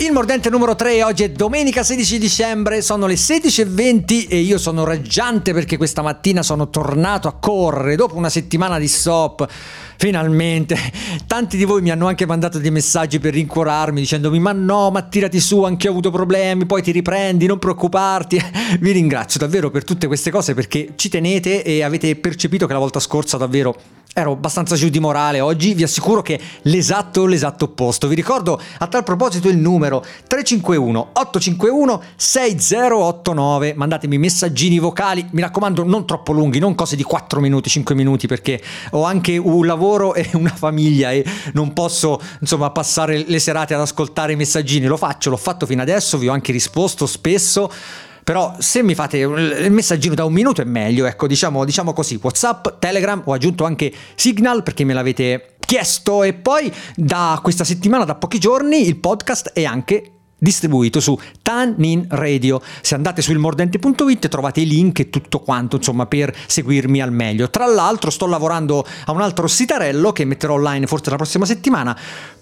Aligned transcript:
Il 0.00 0.12
mordente 0.12 0.48
numero 0.48 0.74
3, 0.74 1.02
oggi 1.02 1.24
è 1.24 1.28
domenica 1.28 1.82
16 1.82 2.18
dicembre, 2.18 2.80
sono 2.80 3.06
le 3.06 3.16
16.20 3.16 4.28
e 4.30 4.38
io 4.38 4.56
sono 4.56 4.84
raggiante 4.84 5.52
perché 5.52 5.76
questa 5.76 6.00
mattina 6.00 6.42
sono 6.42 6.70
tornato 6.70 7.28
a 7.28 7.34
correre 7.38 7.96
dopo 7.96 8.16
una 8.16 8.30
settimana 8.30 8.78
di 8.78 8.88
stop. 8.88 9.46
Finalmente, 10.00 10.78
tanti 11.26 11.58
di 11.58 11.64
voi 11.64 11.82
mi 11.82 11.90
hanno 11.90 12.06
anche 12.06 12.24
mandato 12.24 12.58
dei 12.58 12.70
messaggi 12.70 13.18
per 13.18 13.34
rincuorarmi 13.34 14.00
dicendomi 14.00 14.40
ma 14.40 14.52
no, 14.52 14.90
ma 14.90 15.02
tirati 15.02 15.38
su, 15.40 15.62
anche 15.62 15.84
io 15.84 15.90
ho 15.90 15.92
avuto 15.92 16.10
problemi, 16.10 16.64
poi 16.64 16.80
ti 16.80 16.90
riprendi, 16.90 17.44
non 17.44 17.58
preoccuparti. 17.58 18.42
Vi 18.80 18.92
ringrazio 18.92 19.38
davvero 19.38 19.70
per 19.70 19.84
tutte 19.84 20.06
queste 20.06 20.30
cose 20.30 20.54
perché 20.54 20.94
ci 20.96 21.10
tenete 21.10 21.62
e 21.62 21.82
avete 21.82 22.16
percepito 22.16 22.66
che 22.66 22.72
la 22.72 22.78
volta 22.78 22.98
scorsa 22.98 23.36
davvero 23.36 23.76
ero 24.12 24.32
abbastanza 24.32 24.74
giù 24.74 24.88
di 24.88 24.98
morale 24.98 25.40
oggi, 25.40 25.74
vi 25.74 25.84
assicuro 25.84 26.20
che 26.20 26.40
l'esatto 26.62 27.26
l'esatto 27.26 27.66
opposto. 27.66 28.08
Vi 28.08 28.14
ricordo 28.14 28.60
a 28.78 28.86
tal 28.86 29.04
proposito 29.04 29.48
il 29.48 29.56
numero 29.56 30.00
351 30.00 31.10
851 31.12 32.02
6089. 32.16 33.74
Mandatemi 33.76 34.18
messaggini 34.18 34.78
vocali, 34.78 35.26
mi 35.30 35.42
raccomando 35.42 35.84
non 35.84 36.06
troppo 36.06 36.32
lunghi, 36.32 36.58
non 36.58 36.74
cose 36.74 36.96
di 36.96 37.02
4 37.02 37.40
minuti, 37.40 37.68
5 37.68 37.94
minuti 37.94 38.26
perché 38.26 38.60
ho 38.90 39.04
anche 39.04 39.36
un 39.36 39.64
lavoro 39.64 39.89
e 40.14 40.28
una 40.34 40.54
famiglia 40.54 41.12
e 41.12 41.24
non 41.52 41.72
posso, 41.72 42.20
insomma, 42.40 42.70
passare 42.70 43.24
le 43.26 43.38
serate 43.38 43.74
ad 43.74 43.80
ascoltare 43.80 44.32
i 44.32 44.36
messaggini. 44.36 44.86
Lo 44.86 44.96
faccio, 44.96 45.30
l'ho 45.30 45.36
fatto 45.36 45.66
fino 45.66 45.82
adesso, 45.82 46.18
vi 46.18 46.28
ho 46.28 46.32
anche 46.32 46.52
risposto 46.52 47.06
spesso 47.06 47.70
però 48.22 48.54
se 48.58 48.82
mi 48.82 48.94
fate 48.94 49.16
il 49.16 49.72
messaggino 49.72 50.14
da 50.14 50.24
un 50.24 50.32
minuto 50.32 50.60
è 50.60 50.64
meglio, 50.64 51.06
ecco, 51.06 51.26
diciamo, 51.26 51.64
diciamo 51.64 51.92
così, 51.92 52.18
Whatsapp, 52.22 52.78
Telegram, 52.78 53.20
ho 53.24 53.32
aggiunto 53.32 53.64
anche 53.64 53.92
Signal 54.14 54.62
perché 54.62 54.84
me 54.84 54.92
l'avete 54.92 55.56
chiesto 55.58 56.22
e 56.22 56.34
poi 56.34 56.72
da 56.94 57.40
questa 57.42 57.64
settimana, 57.64 58.04
da 58.04 58.14
pochi 58.14 58.38
giorni, 58.38 58.86
il 58.86 58.98
podcast 58.98 59.50
è 59.52 59.64
anche 59.64 60.19
distribuito 60.40 60.98
su 60.98 61.16
Tanin 61.42 62.06
Radio. 62.08 62.60
Se 62.80 62.96
andate 62.96 63.22
su 63.22 63.30
ilmordente.it 63.30 64.28
trovate 64.28 64.62
i 64.62 64.66
link 64.66 64.98
e 64.98 65.10
tutto 65.10 65.38
quanto, 65.38 65.76
insomma, 65.76 66.06
per 66.06 66.34
seguirmi 66.46 67.00
al 67.00 67.12
meglio. 67.12 67.50
Tra 67.50 67.66
l'altro 67.66 68.10
sto 68.10 68.26
lavorando 68.26 68.84
a 69.04 69.12
un 69.12 69.20
altro 69.20 69.46
sitarello 69.46 70.10
che 70.12 70.24
metterò 70.24 70.54
online 70.54 70.86
forse 70.86 71.10
la 71.10 71.16
prossima 71.16 71.44
settimana, 71.44 71.96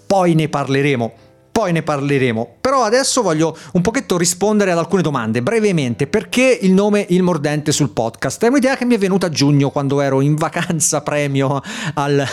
poi 0.07 0.33
ne 0.33 0.49
parleremo 0.49 1.13
poi 1.59 1.73
ne 1.73 1.83
parleremo. 1.83 2.55
Però 2.61 2.83
adesso 2.83 3.21
voglio 3.21 3.57
un 3.73 3.81
pochetto 3.81 4.17
rispondere 4.17 4.71
ad 4.71 4.77
alcune 4.77 5.01
domande, 5.01 5.41
brevemente, 5.41 6.07
perché 6.07 6.57
il 6.61 6.71
nome 6.71 7.05
Il 7.09 7.21
Mordente 7.21 7.73
sul 7.73 7.89
podcast? 7.89 8.41
È 8.45 8.47
un'idea 8.47 8.77
che 8.77 8.85
mi 8.85 8.95
è 8.95 8.97
venuta 8.97 9.25
a 9.25 9.29
giugno 9.29 9.69
quando 9.69 9.99
ero 9.99 10.21
in 10.21 10.35
vacanza 10.35 11.01
premio 11.01 11.61
al, 11.95 12.25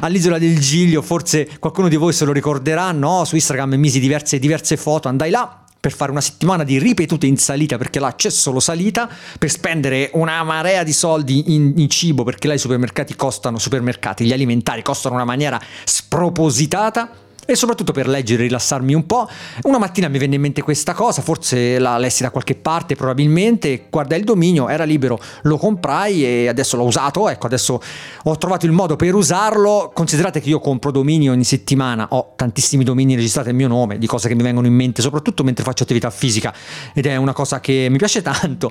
all'isola 0.00 0.36
del 0.36 0.58
Giglio, 0.58 1.00
forse 1.00 1.48
qualcuno 1.58 1.88
di 1.88 1.96
voi 1.96 2.12
se 2.12 2.26
lo 2.26 2.32
ricorderà, 2.32 2.92
no? 2.92 3.24
Su 3.24 3.36
Instagram 3.36 3.76
misi 3.76 3.98
diverse, 3.98 4.38
diverse 4.38 4.76
foto, 4.76 5.08
andai 5.08 5.30
là 5.30 5.62
per 5.80 5.92
fare 5.92 6.10
una 6.10 6.20
settimana 6.20 6.62
di 6.62 6.78
ripetute 6.78 7.26
in 7.26 7.38
salita 7.38 7.78
perché 7.78 7.98
là 7.98 8.14
c'è 8.14 8.28
solo 8.28 8.60
salita, 8.60 9.08
per 9.38 9.50
spendere 9.50 10.10
una 10.14 10.42
marea 10.42 10.82
di 10.82 10.92
soldi 10.92 11.54
in, 11.54 11.72
in, 11.76 11.88
cibo 11.88 12.24
perché 12.24 12.46
là 12.46 12.54
i 12.54 12.58
supermercati 12.58 13.16
costano, 13.16 13.58
supermercati, 13.58 14.24
gli 14.26 14.32
alimentari 14.32 14.82
costano 14.82 15.14
in 15.14 15.20
una 15.22 15.30
maniera 15.30 15.58
spropositata 15.84 17.24
e 17.46 17.54
soprattutto 17.54 17.92
per 17.92 18.08
leggere 18.08 18.42
e 18.42 18.46
rilassarmi 18.46 18.92
un 18.92 19.06
po'. 19.06 19.28
Una 19.62 19.78
mattina 19.78 20.08
mi 20.08 20.18
venne 20.18 20.34
in 20.34 20.40
mente 20.42 20.60
questa 20.62 20.92
cosa, 20.92 21.22
forse 21.22 21.78
la 21.78 21.96
lessi 21.96 22.22
da 22.22 22.30
qualche 22.30 22.54
parte 22.54 22.96
probabilmente, 22.96 23.86
guardai 23.88 24.18
il 24.18 24.24
dominio, 24.24 24.68
era 24.68 24.84
libero, 24.84 25.18
lo 25.42 25.56
comprai 25.56 26.24
e 26.24 26.48
adesso 26.48 26.76
l'ho 26.76 26.84
usato, 26.84 27.28
ecco 27.28 27.46
adesso 27.46 27.80
ho 28.24 28.36
trovato 28.36 28.66
il 28.66 28.72
modo 28.72 28.96
per 28.96 29.14
usarlo, 29.14 29.92
considerate 29.94 30.40
che 30.40 30.48
io 30.48 30.58
compro 30.58 30.90
domini 30.90 31.30
ogni 31.30 31.44
settimana, 31.44 32.08
ho 32.10 32.32
tantissimi 32.36 32.84
domini 32.84 33.14
registrati 33.14 33.50
a 33.50 33.54
mio 33.54 33.68
nome, 33.68 33.98
di 33.98 34.06
cose 34.06 34.28
che 34.28 34.34
mi 34.34 34.42
vengono 34.42 34.66
in 34.66 34.74
mente, 34.74 35.00
soprattutto 35.00 35.44
mentre 35.44 35.64
faccio 35.64 35.84
attività 35.84 36.10
fisica 36.10 36.52
ed 36.92 37.06
è 37.06 37.16
una 37.16 37.32
cosa 37.32 37.60
che 37.60 37.86
mi 37.90 37.98
piace 37.98 38.20
tanto. 38.22 38.70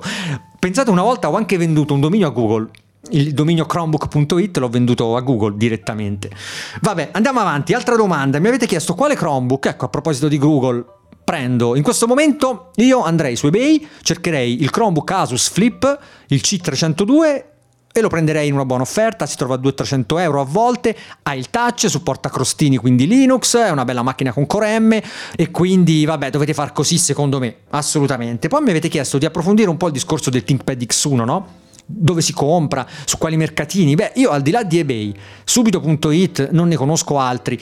Pensate 0.58 0.90
una 0.90 1.02
volta 1.02 1.30
ho 1.30 1.36
anche 1.36 1.56
venduto 1.56 1.94
un 1.94 2.00
dominio 2.00 2.26
a 2.26 2.30
Google 2.30 2.68
il 3.10 3.34
dominio 3.34 3.66
chromebook.it 3.66 4.56
l'ho 4.58 4.68
venduto 4.68 5.16
a 5.16 5.20
Google 5.20 5.56
direttamente. 5.56 6.30
Vabbè, 6.80 7.10
andiamo 7.12 7.40
avanti. 7.40 7.72
Altra 7.72 7.96
domanda, 7.96 8.38
mi 8.38 8.48
avete 8.48 8.66
chiesto 8.66 8.94
quale 8.94 9.14
Chromebook? 9.14 9.66
Ecco, 9.66 9.84
a 9.84 9.88
proposito 9.88 10.28
di 10.28 10.38
Google, 10.38 10.84
prendo. 11.24 11.76
In 11.76 11.82
questo 11.82 12.06
momento 12.06 12.70
io 12.76 13.02
andrei 13.02 13.36
su 13.36 13.46
eBay, 13.46 13.86
cercherei 14.02 14.62
il 14.62 14.70
Chromebook 14.70 15.10
Asus 15.10 15.48
Flip, 15.48 15.98
il 16.28 16.40
C302 16.42 17.44
e 17.92 18.00
lo 18.02 18.08
prenderei 18.08 18.46
in 18.46 18.52
una 18.52 18.66
buona 18.66 18.82
offerta, 18.82 19.24
si 19.24 19.36
trova 19.36 19.54
a 19.54 19.58
200-300 19.58 20.20
euro 20.20 20.42
a 20.42 20.44
volte, 20.44 20.94
ha 21.22 21.34
il 21.34 21.48
touch, 21.48 21.88
supporta 21.88 22.28
crostini 22.28 22.76
quindi 22.76 23.06
Linux, 23.06 23.56
è 23.56 23.70
una 23.70 23.86
bella 23.86 24.02
macchina 24.02 24.34
con 24.34 24.46
Core 24.46 24.78
M 24.78 25.00
e 25.34 25.50
quindi 25.50 26.04
vabbè 26.04 26.28
dovete 26.28 26.52
far 26.52 26.72
così 26.72 26.98
secondo 26.98 27.38
me, 27.38 27.56
assolutamente. 27.70 28.48
Poi 28.48 28.62
mi 28.62 28.70
avete 28.70 28.88
chiesto 28.88 29.16
di 29.16 29.24
approfondire 29.24 29.70
un 29.70 29.78
po' 29.78 29.86
il 29.86 29.94
discorso 29.94 30.28
del 30.28 30.44
ThinkPad 30.44 30.82
X1, 30.82 31.24
no? 31.24 31.64
Dove 31.86 32.20
si 32.20 32.32
compra, 32.32 32.86
su 33.04 33.16
quali 33.16 33.36
mercatini. 33.36 33.94
Beh, 33.94 34.12
io 34.16 34.30
al 34.30 34.42
di 34.42 34.50
là 34.50 34.64
di 34.64 34.78
eBay, 34.78 35.14
subito.it 35.44 36.50
non 36.50 36.68
ne 36.68 36.76
conosco 36.76 37.18
altri. 37.18 37.58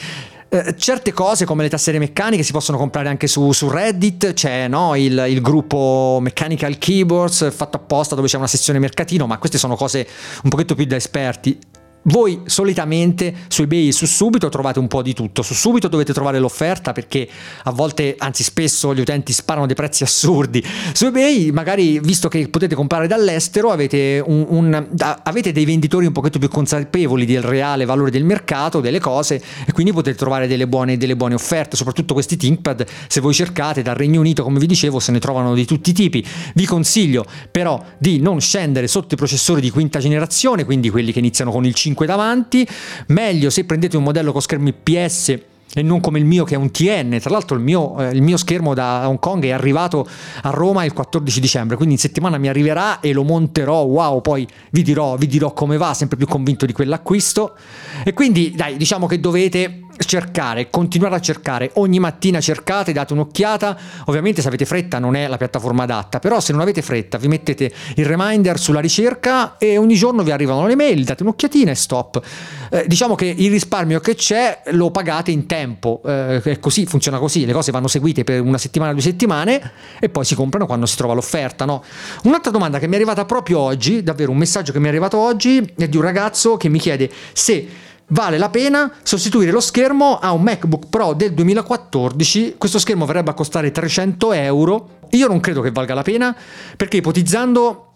Eh, 0.49 0.77
certe 0.77 1.13
cose 1.13 1.45
come 1.45 1.65
le 1.65 1.69
tastiere 1.69 1.99
meccaniche 1.99 2.43
si 2.43 2.53
possono 2.53 2.79
comprare 2.79 3.09
anche 3.09 3.27
su, 3.27 3.51
su 3.53 3.69
Reddit, 3.69 4.35
c'è 4.35 4.69
no, 4.69 4.95
il, 4.95 5.25
il, 5.29 5.41
gruppo 5.41 6.19
Mechanical 6.21 6.79
Keyboards 6.79 7.53
fatto 7.53 7.77
apposta 7.77 8.15
dove 8.15 8.29
c'è 8.29 8.37
una 8.37 8.47
sezione 8.47 8.79
mercatino, 8.79 9.27
ma 9.27 9.39
queste 9.39 9.59
sono 9.59 9.75
cose 9.75 10.07
un 10.45 10.51
pochetto 10.51 10.75
più 10.75 10.85
da 10.85 10.97
esperti. 10.97 11.59
Voi 12.07 12.43
solitamente 12.45 13.35
su 13.49 13.63
eBay 13.63 13.91
su 13.91 14.05
Subito 14.05 14.51
trovate 14.51 14.79
un 14.79 14.89
po' 14.89 15.01
di 15.01 15.15
tutto. 15.15 15.41
Su 15.41 15.55
Subito 15.55 15.89
dovete 15.89 16.13
trovare 16.13 16.39
l'offerta 16.39 16.93
perché 16.93 17.27
a 17.63 17.71
volte, 17.71 18.15
anzi 18.19 18.43
spesso, 18.43 18.95
gli 18.95 19.01
utenti 19.01 19.33
sparano 19.33 19.65
dei 19.65 19.75
prezzi 19.75 20.03
assurdi. 20.03 20.63
Su 20.93 21.07
eBay, 21.07 21.51
magari 21.51 21.99
visto 22.01 22.29
che 22.29 22.49
potete 22.49 22.75
comprare 22.75 23.07
dall'estero, 23.07 23.71
avete, 23.71 24.23
un, 24.25 24.45
un, 24.47 24.87
avete 25.23 25.53
dei 25.53 25.65
venditori 25.65 26.05
un 26.05 26.13
pochetto 26.13 26.39
più 26.39 26.49
consapevoli 26.49 27.25
del 27.25 27.41
reale 27.41 27.87
valore 27.87 28.11
del 28.11 28.25
mercato, 28.25 28.81
delle 28.81 29.01
cose, 29.01 29.43
e 29.65 29.73
quindi 29.73 29.93
potete 29.93 30.19
trovare 30.19 30.47
delle 30.47 30.69
buone, 30.69 30.99
delle 30.99 31.17
buone 31.17 31.33
offerte. 31.33 31.75
Soprattutto 31.75 32.13
questi 32.13 32.37
ThinkPad, 32.37 32.85
se 33.09 33.21
voi 33.21 33.33
cercate 33.33 33.81
dal 33.81 33.95
Regno 33.95 34.21
Unito, 34.21 34.43
come 34.43 34.59
vi 34.59 34.67
dicevo, 34.67 35.01
se 35.01 35.11
ne 35.11 35.21
trovano 35.21 35.55
di 35.55 35.65
tutti 35.65 35.89
i 35.89 35.95
tipi. 35.95 36.23
Vi 36.55 36.67
consiglio 36.67 37.25
però 37.51 37.83
di 37.97 38.21
non 38.21 38.43
scendere 38.43 38.89
sotto 38.89 39.15
i 39.15 39.17
processori 39.17 39.63
di 39.63 39.71
quinta 39.71 40.01
generazione, 40.01 40.67
quindi 40.67 40.91
quelli 40.91 41.11
che 41.11 41.21
iniziano 41.21 41.51
con 41.51 41.65
il 41.65 41.73
5 41.73 41.93
5 41.95 42.07
davanti, 42.07 42.67
meglio 43.09 43.49
se 43.49 43.65
prendete 43.65 43.97
un 43.97 44.03
modello 44.03 44.33
con 44.33 44.43
schermo 44.43 44.69
IPS 44.69 45.39
e 45.77 45.83
non 45.83 46.01
come 46.01 46.19
il 46.19 46.25
mio 46.25 46.45
che 46.45 46.55
è 46.55 46.59
un 46.59 46.71
TN. 46.71 47.19
Tra 47.21 47.31
l'altro 47.31 47.57
il 47.57 47.63
mio, 47.63 47.99
eh, 48.01 48.11
il 48.11 48.23
mio, 48.23 48.37
schermo 48.37 48.75
da 48.75 49.09
Hong 49.09 49.19
Kong 49.19 49.45
è 49.45 49.51
arrivato 49.51 50.07
a 50.43 50.51
Roma 50.51 50.85
il 50.85 50.93
14 50.93 51.41
dicembre, 51.41 51.77
quindi 51.77 51.95
in 51.95 52.01
settimana 52.01 52.39
mi 52.39 52.49
arriverà 52.49 53.01
e 53.01 53.13
lo 53.13 53.23
monterò, 53.23 53.83
wow, 53.83 54.21
poi 54.21 54.47
vi 54.71 54.83
dirò, 54.83 55.17
vi 55.17 55.27
dirò 55.27 55.53
come 55.53 55.77
va, 55.77 55.95
sempre 55.95 56.17
più 56.17 56.27
convinto 56.27 56.67
di 56.67 56.73
quell'acquisto. 56.73 57.57
E 58.05 58.13
quindi 58.13 58.53
dai, 58.55 58.77
diciamo 58.77 59.07
che 59.07 59.19
dovete 59.19 59.84
cercare, 59.99 60.71
continuare 60.71 61.15
a 61.15 61.21
cercare, 61.21 61.71
ogni 61.75 61.99
mattina 61.99 62.41
cercate, 62.41 62.93
date 62.93 63.13
un'occhiata, 63.13 63.79
ovviamente 64.07 64.43
se 64.43 64.49
avete 64.49 64.65
fretta 64.65 64.99
non 64.99 65.17
è 65.17 65.29
la 65.29 65.37
piattaforma 65.37 65.85
adatta, 65.85 66.19
però 66.19 66.41
se 66.41 66.53
non 66.53 66.61
avete 66.61 66.83
fretta 66.83 67.19
vi 67.19 67.29
mettete 67.29 67.73
il 67.97 68.05
reminder 68.05 68.59
sulla 68.59 68.81
ricerca 68.81 69.57
e 69.59 69.77
ogni 69.77 69.95
giorno 69.95 70.23
vi 70.23 70.31
arrivano 70.31 70.67
le 70.67 70.75
mail, 70.75 71.05
date 71.05 71.23
un'occhiatina 71.23 71.71
e 71.71 71.75
stop. 71.75 72.23
Eh, 72.71 72.85
diciamo 72.87 73.15
che 73.15 73.27
il 73.27 73.51
risparmio 73.51 74.01
che 74.01 74.15
c'è 74.15 74.63
lo 74.73 74.91
pagate 74.91 75.31
in 75.31 75.47
tempo, 75.47 76.01
eh, 76.05 76.43
è 76.43 76.59
così, 76.59 76.87
funziona 76.87 77.19
così, 77.19 77.45
le 77.45 77.53
cose 77.53 77.71
vanno 77.71 77.89
seguite 77.89 78.25
per 78.25 78.41
una 78.41 78.59
settimana, 78.59 78.93
due 78.93 79.03
settimane 79.03 79.73
e 80.01 80.09
poi 80.09 80.25
si 80.25 80.35
comprano 80.35 80.67
quando 80.67 80.87
si 80.87 80.97
trova 80.97 81.15
l'offerta. 81.15 81.65
No? 81.65 81.83
Un'altra 82.25 82.51
domanda 82.51 82.79
che 82.79 82.87
mi 82.87 82.95
è 82.95 82.97
arrivata 82.97 83.25
proprio 83.25 83.59
oggi, 83.61 84.03
davvero 84.03 84.31
un 84.31 84.39
messaggio 84.39 84.73
che 84.73 84.79
mi 84.79 84.87
è 84.87 84.89
arrivato 84.89 85.19
oggi, 85.19 85.73
è 85.77 85.89
di 85.89 85.97
un 85.97 86.03
ragazzo 86.03 86.57
che 86.57 86.69
mi 86.69 86.79
chiede 86.79 87.11
se 87.33 87.84
vale 88.09 88.39
la 88.39 88.51
pena 88.51 88.93
sostituire 89.03 89.51
lo 89.51 89.61
schermo 89.61 90.19
a 90.19 90.33
un 90.33 90.43
MacBook 90.43 90.89
Pro 90.89 91.15
del 91.15 91.33
2014. 91.35 92.57
Questo 92.59 92.79
schermo 92.79 93.07
verrebbe 93.07 93.31
a 93.31 93.35
costare 93.35 93.71
300 93.71 94.33
euro. 94.33 94.99
Io 95.11 95.29
non 95.29 95.41
credo 95.41 95.61
che 95.61 95.71
valga 95.71 95.95
la 95.95 96.03
pena 96.03 96.37
perché 96.77 96.99
ipotizzando 96.99 97.89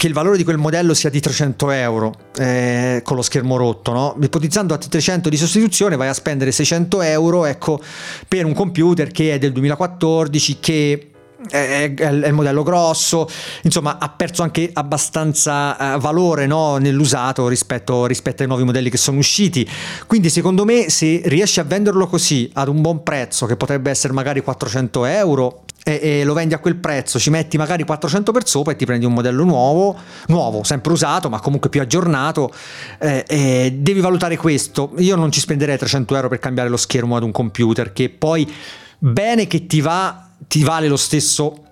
che 0.00 0.06
il 0.06 0.14
valore 0.14 0.38
di 0.38 0.44
quel 0.44 0.56
modello 0.56 0.94
sia 0.94 1.10
di 1.10 1.20
300 1.20 1.70
euro 1.72 2.14
eh, 2.38 3.02
con 3.04 3.16
lo 3.16 3.22
schermo 3.22 3.58
rotto, 3.58 3.92
no? 3.92 4.16
ipotizzando 4.18 4.72
a 4.72 4.78
300 4.78 5.28
di 5.28 5.36
sostituzione 5.36 5.96
vai 5.96 6.08
a 6.08 6.14
spendere 6.14 6.52
600 6.52 7.02
euro 7.02 7.44
ecco, 7.44 7.78
per 8.26 8.46
un 8.46 8.54
computer 8.54 9.10
che 9.10 9.34
è 9.34 9.38
del 9.38 9.52
2014 9.52 10.58
che 10.58 11.09
è, 11.48 11.94
è, 11.94 12.08
il 12.08 12.32
modello 12.32 12.62
grosso, 12.62 13.28
insomma 13.62 13.98
ha 13.98 14.08
perso 14.08 14.42
anche 14.42 14.70
abbastanza 14.72 15.94
uh, 15.94 15.98
valore 15.98 16.46
no, 16.46 16.76
nell'usato 16.76 17.48
rispetto, 17.48 18.06
rispetto, 18.06 18.42
ai 18.42 18.48
nuovi 18.48 18.64
modelli 18.64 18.90
che 18.90 18.96
sono 18.96 19.18
usciti. 19.18 19.68
Quindi 20.06 20.28
secondo 20.28 20.64
me 20.64 20.90
se 20.90 21.22
riesci 21.24 21.60
a 21.60 21.64
venderlo 21.64 22.06
così 22.06 22.50
ad 22.54 22.68
un 22.68 22.80
buon 22.80 23.02
prezzo, 23.02 23.46
che 23.46 23.56
potrebbe 23.56 23.90
essere 23.90 24.12
magari 24.12 24.42
400 24.42 25.04
euro, 25.06 25.62
e, 25.82 25.98
e, 26.02 26.24
lo 26.24 26.34
vendi 26.34 26.52
a 26.52 26.58
quel 26.58 26.76
prezzo, 26.76 27.18
ci 27.18 27.30
metti 27.30 27.56
magari 27.56 27.84
400 27.84 28.32
per 28.32 28.46
sopra 28.46 28.72
e 28.72 28.76
ti 28.76 28.84
prendi 28.84 29.06
un 29.06 29.14
modello 29.14 29.44
nuovo, 29.44 29.96
nuovo, 30.26 30.62
sempre 30.62 30.92
usato, 30.92 31.30
ma 31.30 31.40
comunque 31.40 31.70
più 31.70 31.80
aggiornato. 31.80 32.52
Eh, 32.98 33.24
eh, 33.26 33.74
devi 33.78 34.00
valutare 34.00 34.36
questo. 34.36 34.92
Io 34.98 35.16
non 35.16 35.32
ci 35.32 35.40
spenderei 35.40 35.78
300 35.78 36.14
euro 36.14 36.28
per 36.28 36.38
cambiare 36.38 36.68
lo 36.68 36.76
schermo 36.76 37.16
ad 37.16 37.22
un 37.22 37.32
computer 37.32 37.92
che 37.92 38.10
poi 38.10 38.50
bene 38.98 39.46
che 39.46 39.66
ti 39.66 39.80
va, 39.80 40.29
ti 40.50 40.64
vale 40.64 40.88
lo 40.88 40.96
stesso 40.96 41.62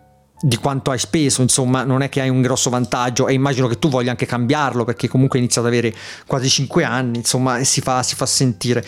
di 0.41 0.55
quanto 0.55 0.93
hai 0.93 1.01
speso, 1.01 1.43
insomma, 1.43 1.83
non 1.83 2.01
è 2.01 2.09
che 2.09 2.21
hai 2.21 2.29
un 2.29 2.41
grosso 2.43 2.71
vantaggio 2.71 3.27
e 3.27 3.33
immagino 3.33 3.67
che 3.67 3.81
tu 3.81 3.89
voglia 3.89 4.13
anche 4.13 4.25
cambiarlo 4.25 4.85
perché 4.85 5.09
comunque 5.09 5.37
hai 5.37 5.45
iniziato 5.45 5.67
ad 5.67 5.73
avere 5.73 5.93
quasi 6.29 6.49
5 6.49 6.85
anni, 6.85 7.17
insomma, 7.19 7.59
e 7.59 7.65
si 7.65 7.81
fa, 7.81 8.05
si 8.05 8.15
fa 8.15 8.25
sentire. 8.25 8.85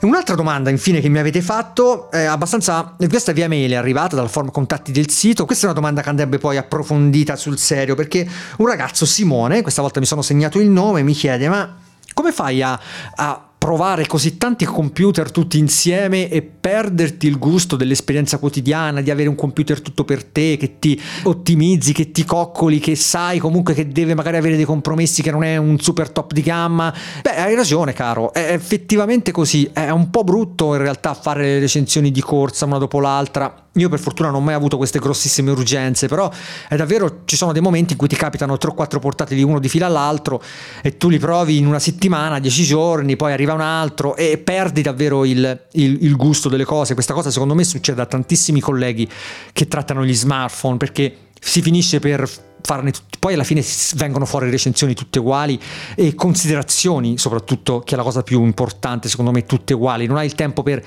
E 0.00 0.06
un'altra 0.06 0.36
domanda, 0.36 0.70
infine, 0.70 1.00
che 1.00 1.10
mi 1.10 1.18
avete 1.18 1.42
fatto 1.42 2.10
è 2.10 2.24
abbastanza. 2.24 2.96
Questa 2.96 3.32
via 3.32 3.46
mail 3.46 3.72
è 3.72 3.74
arrivata 3.74 4.16
dal 4.16 4.30
form 4.30 4.50
contatti 4.50 4.90
del 4.90 5.10
sito. 5.10 5.44
Questa 5.44 5.64
è 5.64 5.66
una 5.66 5.78
domanda 5.78 6.00
che 6.00 6.08
andrebbe 6.08 6.38
poi 6.38 6.56
approfondita 6.56 7.36
sul 7.36 7.58
serio 7.58 7.94
perché 7.94 8.26
un 8.56 8.66
ragazzo, 8.66 9.04
Simone, 9.04 9.60
questa 9.60 9.82
volta 9.82 10.00
mi 10.00 10.06
sono 10.06 10.22
segnato 10.22 10.58
il 10.58 10.70
nome, 10.70 11.02
mi 11.02 11.12
chiede: 11.12 11.46
Ma 11.50 11.76
come 12.14 12.32
fai 12.32 12.62
a, 12.62 12.80
a 13.16 13.45
provare 13.66 14.06
così 14.06 14.36
tanti 14.36 14.64
computer 14.64 15.32
tutti 15.32 15.58
insieme 15.58 16.28
e 16.28 16.40
perderti 16.40 17.26
il 17.26 17.36
gusto 17.36 17.74
dell'esperienza 17.74 18.38
quotidiana, 18.38 19.00
di 19.00 19.10
avere 19.10 19.28
un 19.28 19.34
computer 19.34 19.80
tutto 19.80 20.04
per 20.04 20.22
te, 20.22 20.56
che 20.56 20.78
ti 20.78 21.00
ottimizzi, 21.24 21.92
che 21.92 22.12
ti 22.12 22.24
coccoli, 22.24 22.78
che 22.78 22.94
sai 22.94 23.40
comunque 23.40 23.74
che 23.74 23.88
deve 23.88 24.14
magari 24.14 24.36
avere 24.36 24.54
dei 24.54 24.64
compromessi, 24.64 25.20
che 25.20 25.32
non 25.32 25.42
è 25.42 25.56
un 25.56 25.80
super 25.80 26.10
top 26.10 26.32
di 26.32 26.42
gamma. 26.42 26.94
Beh, 27.22 27.34
hai 27.34 27.56
ragione, 27.56 27.92
caro, 27.92 28.32
è 28.32 28.52
effettivamente 28.52 29.32
così. 29.32 29.68
È 29.72 29.90
un 29.90 30.10
po' 30.10 30.22
brutto 30.22 30.74
in 30.74 30.82
realtà 30.82 31.14
fare 31.14 31.42
le 31.42 31.58
recensioni 31.58 32.12
di 32.12 32.20
corsa 32.20 32.66
una 32.66 32.78
dopo 32.78 33.00
l'altra 33.00 33.65
io 33.76 33.88
per 33.88 33.98
fortuna 33.98 34.30
non 34.30 34.40
ho 34.40 34.44
mai 34.44 34.54
avuto 34.54 34.76
queste 34.76 34.98
grossissime 34.98 35.50
urgenze, 35.50 36.08
però 36.08 36.30
è 36.68 36.76
davvero 36.76 37.22
ci 37.24 37.36
sono 37.36 37.52
dei 37.52 37.62
momenti 37.62 37.92
in 37.92 37.98
cui 37.98 38.08
ti 38.08 38.16
capitano 38.16 38.56
3 38.56 38.70
o 38.70 38.74
4 38.74 38.98
portatili 38.98 39.42
uno 39.42 39.58
di 39.58 39.68
fila 39.68 39.86
all'altro 39.86 40.42
e 40.82 40.96
tu 40.96 41.08
li 41.08 41.18
provi 41.18 41.58
in 41.58 41.66
una 41.66 41.78
settimana, 41.78 42.38
10 42.38 42.64
giorni, 42.64 43.16
poi 43.16 43.32
arriva 43.32 43.52
un 43.52 43.60
altro 43.60 44.16
e 44.16 44.38
perdi 44.38 44.82
davvero 44.82 45.24
il, 45.24 45.66
il, 45.72 45.98
il 46.02 46.16
gusto 46.16 46.48
delle 46.48 46.64
cose. 46.64 46.94
Questa 46.94 47.14
cosa 47.14 47.30
secondo 47.30 47.54
me 47.54 47.64
succede 47.64 48.00
a 48.00 48.06
tantissimi 48.06 48.60
colleghi 48.60 49.08
che 49.52 49.68
trattano 49.68 50.04
gli 50.04 50.14
smartphone 50.14 50.76
perché 50.76 51.16
si 51.38 51.60
finisce 51.60 52.00
per 52.00 52.28
farne 52.62 52.90
tutti, 52.90 53.18
poi 53.20 53.34
alla 53.34 53.44
fine 53.44 53.62
vengono 53.94 54.24
fuori 54.24 54.50
recensioni 54.50 54.94
tutte 54.94 55.20
uguali 55.20 55.60
e 55.94 56.14
considerazioni 56.14 57.16
soprattutto, 57.18 57.80
che 57.80 57.94
è 57.94 57.96
la 57.96 58.02
cosa 58.02 58.22
più 58.22 58.42
importante 58.42 59.08
secondo 59.08 59.30
me, 59.30 59.44
tutte 59.44 59.74
uguali. 59.74 60.06
Non 60.06 60.16
hai 60.16 60.26
il 60.26 60.34
tempo 60.34 60.62
per 60.62 60.82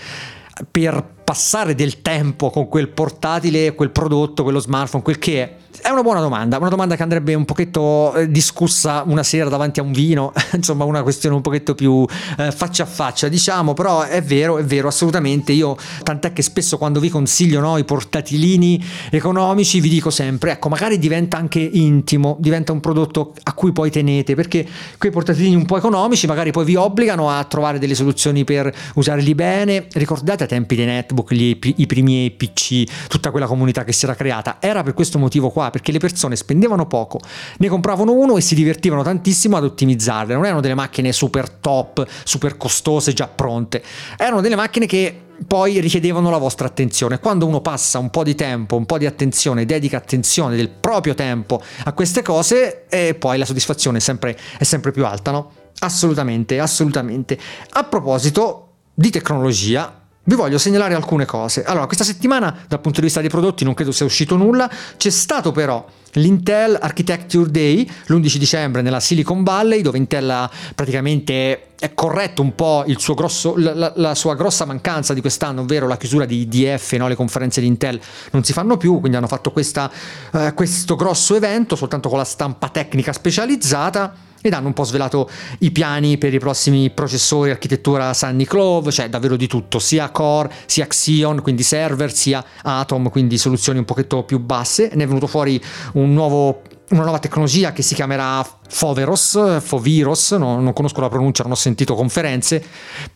per 0.70 1.19
passare 1.30 1.76
del 1.76 2.02
tempo 2.02 2.50
con 2.50 2.68
quel 2.68 2.90
portatile, 2.90 3.76
quel 3.76 3.92
prodotto, 3.92 4.42
quello 4.42 4.58
smartphone, 4.58 5.04
quel 5.04 5.20
che 5.20 5.44
è? 5.44 5.56
È 5.82 5.90
una 5.90 6.02
buona 6.02 6.20
domanda, 6.20 6.58
una 6.58 6.68
domanda 6.68 6.96
che 6.96 7.04
andrebbe 7.04 7.36
un 7.36 7.46
pochetto 7.46 8.14
eh, 8.16 8.30
discussa 8.30 9.04
una 9.06 9.24
sera 9.24 9.48
davanti 9.48 9.80
a 9.80 9.84
un 9.84 9.92
vino, 9.92 10.34
insomma 10.54 10.84
una 10.84 11.04
questione 11.04 11.36
un 11.36 11.42
pochetto 11.42 11.76
più 11.76 12.06
eh, 12.38 12.52
faccia 12.52 12.84
a 12.84 12.86
faccia, 12.88 13.28
diciamo, 13.28 13.74
però 13.76 14.02
è 14.02 14.22
vero, 14.22 14.58
è 14.58 14.64
vero, 14.64 14.88
assolutamente, 14.88 15.52
io 15.54 15.78
tant'è 16.04 16.34
che 16.34 16.42
spesso 16.42 16.78
quando 16.78 17.00
vi 17.00 17.10
consiglio 17.10 17.60
no, 17.60 17.78
i 17.78 17.86
portatilini 17.86 18.84
economici 19.12 19.80
vi 19.80 19.90
dico 19.90 20.10
sempre, 20.10 20.54
ecco, 20.54 20.68
magari 20.68 20.98
diventa 20.98 21.38
anche 21.38 21.60
intimo, 21.60 22.36
diventa 22.40 22.72
un 22.72 22.80
prodotto 22.80 23.34
a 23.44 23.54
cui 23.54 23.72
poi 23.72 23.92
tenete, 23.92 24.34
perché 24.36 24.68
quei 24.98 25.12
portatilini 25.12 25.56
un 25.56 25.66
po' 25.66 25.78
economici 25.78 26.26
magari 26.28 26.52
poi 26.52 26.66
vi 26.66 26.76
obbligano 26.76 27.30
a 27.30 27.44
trovare 27.46 27.80
delle 27.80 27.96
soluzioni 27.96 28.44
per 28.44 28.74
usarli 28.96 29.36
bene, 29.36 29.88
ricordate 29.94 30.44
a 30.44 30.48
tempi 30.48 30.76
dei 30.76 30.86
netbook, 30.86 31.19
gli, 31.30 31.58
i 31.62 31.86
primi 31.86 32.32
PC, 32.32 33.08
tutta 33.08 33.32
quella 33.32 33.46
comunità 33.46 33.84
che 33.84 33.92
si 33.92 34.06
era 34.06 34.16
creata, 34.16 34.58
era 34.60 34.84
per 34.84 34.94
questo 34.94 35.18
motivo 35.18 35.50
qua, 35.50 35.70
perché 35.70 35.92
le 35.92 36.00
persone 36.00 36.36
spendevano 36.36 36.88
poco, 36.88 37.20
ne 37.58 37.68
compravano 37.68 38.14
uno 38.14 38.38
e 38.38 38.42
si 38.42 38.56
divertivano 38.56 39.04
tantissimo 39.04 39.58
ad 39.58 39.64
ottimizzarle. 39.64 40.34
Non 40.34 40.46
erano 40.46 40.62
delle 40.62 40.76
macchine 40.76 41.12
super 41.12 41.50
top, 41.50 42.06
super 42.24 42.58
costose, 42.58 43.14
già 43.14 43.28
pronte. 43.28 43.84
Erano 44.18 44.42
delle 44.42 44.56
macchine 44.56 44.86
che 44.86 45.24
poi 45.48 45.80
richiedevano 45.80 46.30
la 46.30 46.38
vostra 46.38 46.68
attenzione. 46.68 47.20
Quando 47.20 47.46
uno 47.46 47.62
passa 47.62 48.00
un 48.00 48.10
po' 48.10 48.24
di 48.24 48.36
tempo, 48.36 48.76
un 48.76 48.86
po' 48.86 48.98
di 48.98 49.06
attenzione, 49.06 49.66
dedica 49.66 49.98
attenzione 49.98 50.56
del 50.56 50.70
proprio 50.70 51.16
tempo 51.16 51.62
a 51.86 51.94
queste 51.94 52.22
cose, 52.22 52.88
e 52.90 53.16
poi 53.16 53.38
la 53.38 53.46
soddisfazione 53.46 53.98
è 53.98 54.02
sempre, 54.02 54.38
è 54.58 54.64
sempre 54.64 54.92
più 54.92 55.06
alta, 55.06 55.32
no? 55.32 55.52
Assolutamente, 55.80 56.60
assolutamente. 56.60 57.38
A 57.72 57.84
proposito 57.86 58.66
di 58.94 59.10
tecnologia, 59.10 59.99
vi 60.24 60.36
voglio 60.36 60.58
segnalare 60.58 60.94
alcune 60.94 61.26
cose. 61.26 61.64
Allora, 61.64 61.86
questa 61.86 62.04
settimana 62.04 62.56
dal 62.68 62.80
punto 62.80 63.00
di 63.00 63.06
vista 63.06 63.20
dei 63.20 63.30
prodotti 63.30 63.64
non 63.64 63.74
credo 63.74 63.92
sia 63.92 64.06
uscito 64.06 64.36
nulla, 64.36 64.70
c'è 64.98 65.10
stato 65.10 65.52
però 65.52 65.86
l'Intel 66.14 66.78
Architecture 66.80 67.50
Day 67.50 67.90
l'11 68.08 68.38
dicembre 68.38 68.82
nella 68.82 69.00
Silicon 69.00 69.44
Valley 69.44 69.82
dove 69.82 69.98
Intel 69.98 70.30
ha 70.30 70.50
praticamente 70.74 71.64
è 71.80 71.94
corretto 71.94 72.42
un 72.42 72.56
po' 72.56 72.84
grosso, 73.16 73.54
la, 73.56 73.94
la, 73.96 74.16
sua 74.16 74.36
grossa 74.36 74.66
mancanza 74.66 75.14
di 75.14 75.22
quest'anno, 75.22 75.62
ovvero 75.62 75.88
la 75.88 75.96
chiusura 75.96 76.26
di 76.26 76.42
IDF, 76.42 76.92
no? 76.94 77.08
le 77.08 77.16
conferenze 77.16 77.62
di 77.62 77.68
Intel 77.68 78.00
non 78.32 78.44
si 78.44 78.52
fanno 78.52 78.76
più, 78.76 79.00
quindi 79.00 79.16
hanno 79.18 79.28
fatto 79.28 79.52
questa, 79.52 79.90
eh, 80.34 80.54
questo 80.54 80.96
grosso 80.96 81.36
evento 81.36 81.78
soltanto 81.78 82.10
con 82.10 82.18
la 82.18 82.26
stampa 82.26 82.68
tecnica 82.68 83.14
specializzata 83.14 84.28
ed 84.42 84.54
hanno 84.54 84.68
un 84.68 84.74
po' 84.74 84.84
svelato 84.84 85.30
i 85.60 85.72
piani 85.72 86.18
per 86.18 86.34
i 86.34 86.40
prossimi 86.40 86.90
processori, 86.90 87.50
architettura 87.50 88.14
Sunny 88.14 88.46
Clove, 88.46 88.92
cioè 88.92 89.10
davvero 89.10 89.36
di 89.36 89.48
tutto, 89.48 89.80
sia 89.80 90.10
Core, 90.10 90.52
sia 90.66 90.88
Xeon, 90.88 91.42
quindi 91.42 91.64
server, 91.64 92.14
sia 92.14 92.44
Atom, 92.64 93.10
quindi 93.10 93.38
soluzioni 93.38 93.80
un 93.80 93.86
pochetto 93.86 94.24
più 94.24 94.40
basse. 94.40 94.92
Ne 94.94 95.04
è 95.04 95.08
venuto 95.08 95.28
fuori 95.28 95.62
un 95.94 96.14
nuovo 96.14 96.62
una 96.90 97.04
nuova 97.04 97.20
tecnologia 97.20 97.72
che 97.72 97.82
si 97.82 97.94
chiamerà 97.94 98.46
Foveros, 98.68 99.62
Foviros, 99.62 100.32
no, 100.32 100.60
non 100.60 100.74
conosco 100.74 101.02
la 101.02 101.10
pronuncia, 101.10 101.44
non 101.44 101.52
ho 101.54 101.56
sentito 101.56 101.96
conferenze, 101.96 102.64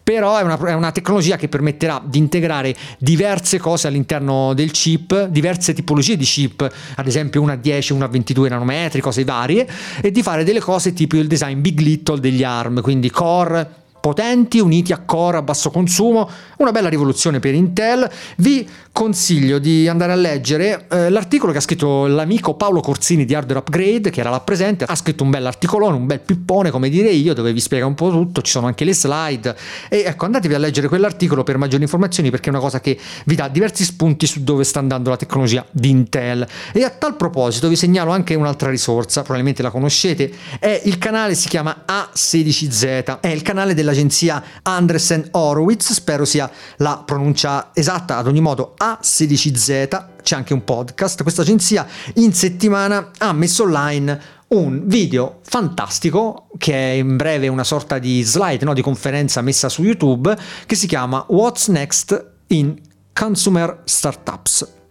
però 0.03 0.37
è 0.37 0.43
una, 0.43 0.59
è 0.59 0.73
una, 0.73 0.91
tecnologia 0.91 1.37
che 1.37 1.47
permetterà 1.47 2.01
di 2.03 2.17
integrare 2.17 2.75
diverse 2.99 3.57
cose 3.57 3.87
all'interno 3.87 4.53
del 4.53 4.71
chip, 4.71 5.25
diverse 5.27 5.73
tipologie 5.73 6.17
di 6.17 6.25
chip, 6.25 6.69
ad 6.95 7.07
esempio 7.07 7.41
una 7.41 7.53
a 7.53 7.57
10, 7.57 7.93
una 7.93 8.05
a 8.05 8.09
22 8.09 8.49
nanometri, 8.49 9.01
cose 9.01 9.23
varie, 9.23 9.67
e 10.01 10.11
di 10.11 10.21
fare 10.21 10.43
delle 10.43 10.59
cose 10.59 10.93
tipo 10.93 11.15
il 11.15 11.27
design 11.27 11.61
Big 11.61 11.79
Little 11.79 12.19
degli 12.19 12.43
ARM, 12.43 12.81
quindi 12.81 13.09
core 13.09 13.81
potenti 14.03 14.59
uniti 14.59 14.91
a 14.91 14.97
core 14.99 15.37
a 15.37 15.41
basso 15.41 15.71
consumo, 15.71 16.29
una 16.57 16.73
bella 16.73 16.89
rivoluzione 16.89 17.39
per 17.39 17.53
Intel. 17.53 18.11
Vi 18.35 18.67
consiglio 18.91 19.59
di 19.59 19.87
andare 19.87 20.11
a 20.11 20.15
leggere 20.15 20.87
eh, 20.91 21.09
l'articolo 21.09 21.53
che 21.53 21.59
ha 21.59 21.61
scritto 21.61 22.05
l'amico 22.07 22.55
Paolo 22.55 22.81
Corsini 22.81 23.23
di 23.23 23.33
Hardware 23.33 23.59
Upgrade, 23.59 24.09
che 24.09 24.19
era 24.19 24.29
là 24.29 24.41
presente, 24.41 24.83
ha 24.83 24.95
scritto 24.95 25.23
un 25.23 25.29
bel 25.29 25.45
articolone, 25.45 25.95
un 25.95 26.05
bel 26.05 26.19
pippone 26.19 26.69
come 26.69 26.89
direi 26.89 27.21
io, 27.21 27.33
dove 27.33 27.53
vi 27.53 27.61
spiega 27.61 27.85
un 27.85 27.95
po' 27.95 28.09
tutto, 28.09 28.41
ci 28.41 28.51
sono 28.51 28.67
anche 28.67 28.83
le 28.83 28.93
slide 28.93 29.55
e 29.87 30.03
ecco 30.05 30.25
andatevi 30.25 30.53
a 30.53 30.57
leggere 30.57 30.89
quell'articolo 30.89 31.43
per 31.43 31.57
maggiori 31.57 31.83
informazioni 31.83 32.29
perché 32.29 32.47
è 32.47 32.51
una 32.51 32.59
cosa 32.59 32.81
che 32.81 32.99
vi 33.23 33.35
dà 33.35 33.47
diversi 33.47 33.85
spunti 33.85 34.27
su 34.27 34.43
dove 34.43 34.65
sta 34.65 34.79
andando 34.79 35.11
la 35.11 35.17
tecnologia 35.17 35.65
di 35.71 35.89
Intel. 35.89 36.45
E 36.73 36.83
a 36.83 36.89
tal 36.89 37.15
proposito 37.15 37.69
vi 37.69 37.77
segnalo 37.77 38.11
anche 38.11 38.35
un'altra 38.35 38.69
risorsa, 38.69 39.21
probabilmente 39.21 39.61
la 39.61 39.71
conoscete, 39.71 40.29
è 40.59 40.81
il 40.83 40.97
canale 40.97 41.35
si 41.35 41.47
chiama 41.47 41.85
A16Z, 41.87 43.21
è 43.21 43.27
il 43.29 43.41
canale 43.41 43.73
della 43.73 43.91
dell'agenzia 43.93 44.43
Andresen 44.63 45.27
Horowitz, 45.31 45.93
spero 45.93 46.25
sia 46.25 46.49
la 46.77 47.01
pronuncia 47.05 47.69
esatta, 47.73 48.17
ad 48.17 48.27
ogni 48.27 48.41
modo 48.41 48.73
A16Z, 48.83 50.05
c'è 50.23 50.35
anche 50.35 50.53
un 50.53 50.63
podcast, 50.63 51.21
questa 51.21 51.43
agenzia 51.43 51.87
in 52.15 52.33
settimana 52.33 53.11
ha 53.19 53.31
messo 53.33 53.63
online 53.63 54.41
un 54.47 54.83
video 54.85 55.39
fantastico 55.43 56.47
che 56.57 56.73
è 56.73 56.93
in 56.95 57.15
breve 57.15 57.47
una 57.47 57.63
sorta 57.63 57.97
di 57.97 58.21
slide 58.21 58.65
no, 58.65 58.73
di 58.73 58.81
conferenza 58.81 59.41
messa 59.41 59.67
su 59.67 59.81
YouTube 59.81 60.35
che 60.67 60.75
si 60.75 60.85
chiama 60.85 61.25
What's 61.29 61.69
Next 61.69 62.33
in 62.47 62.79
Consumer 63.13 63.81
Startups 63.83 64.82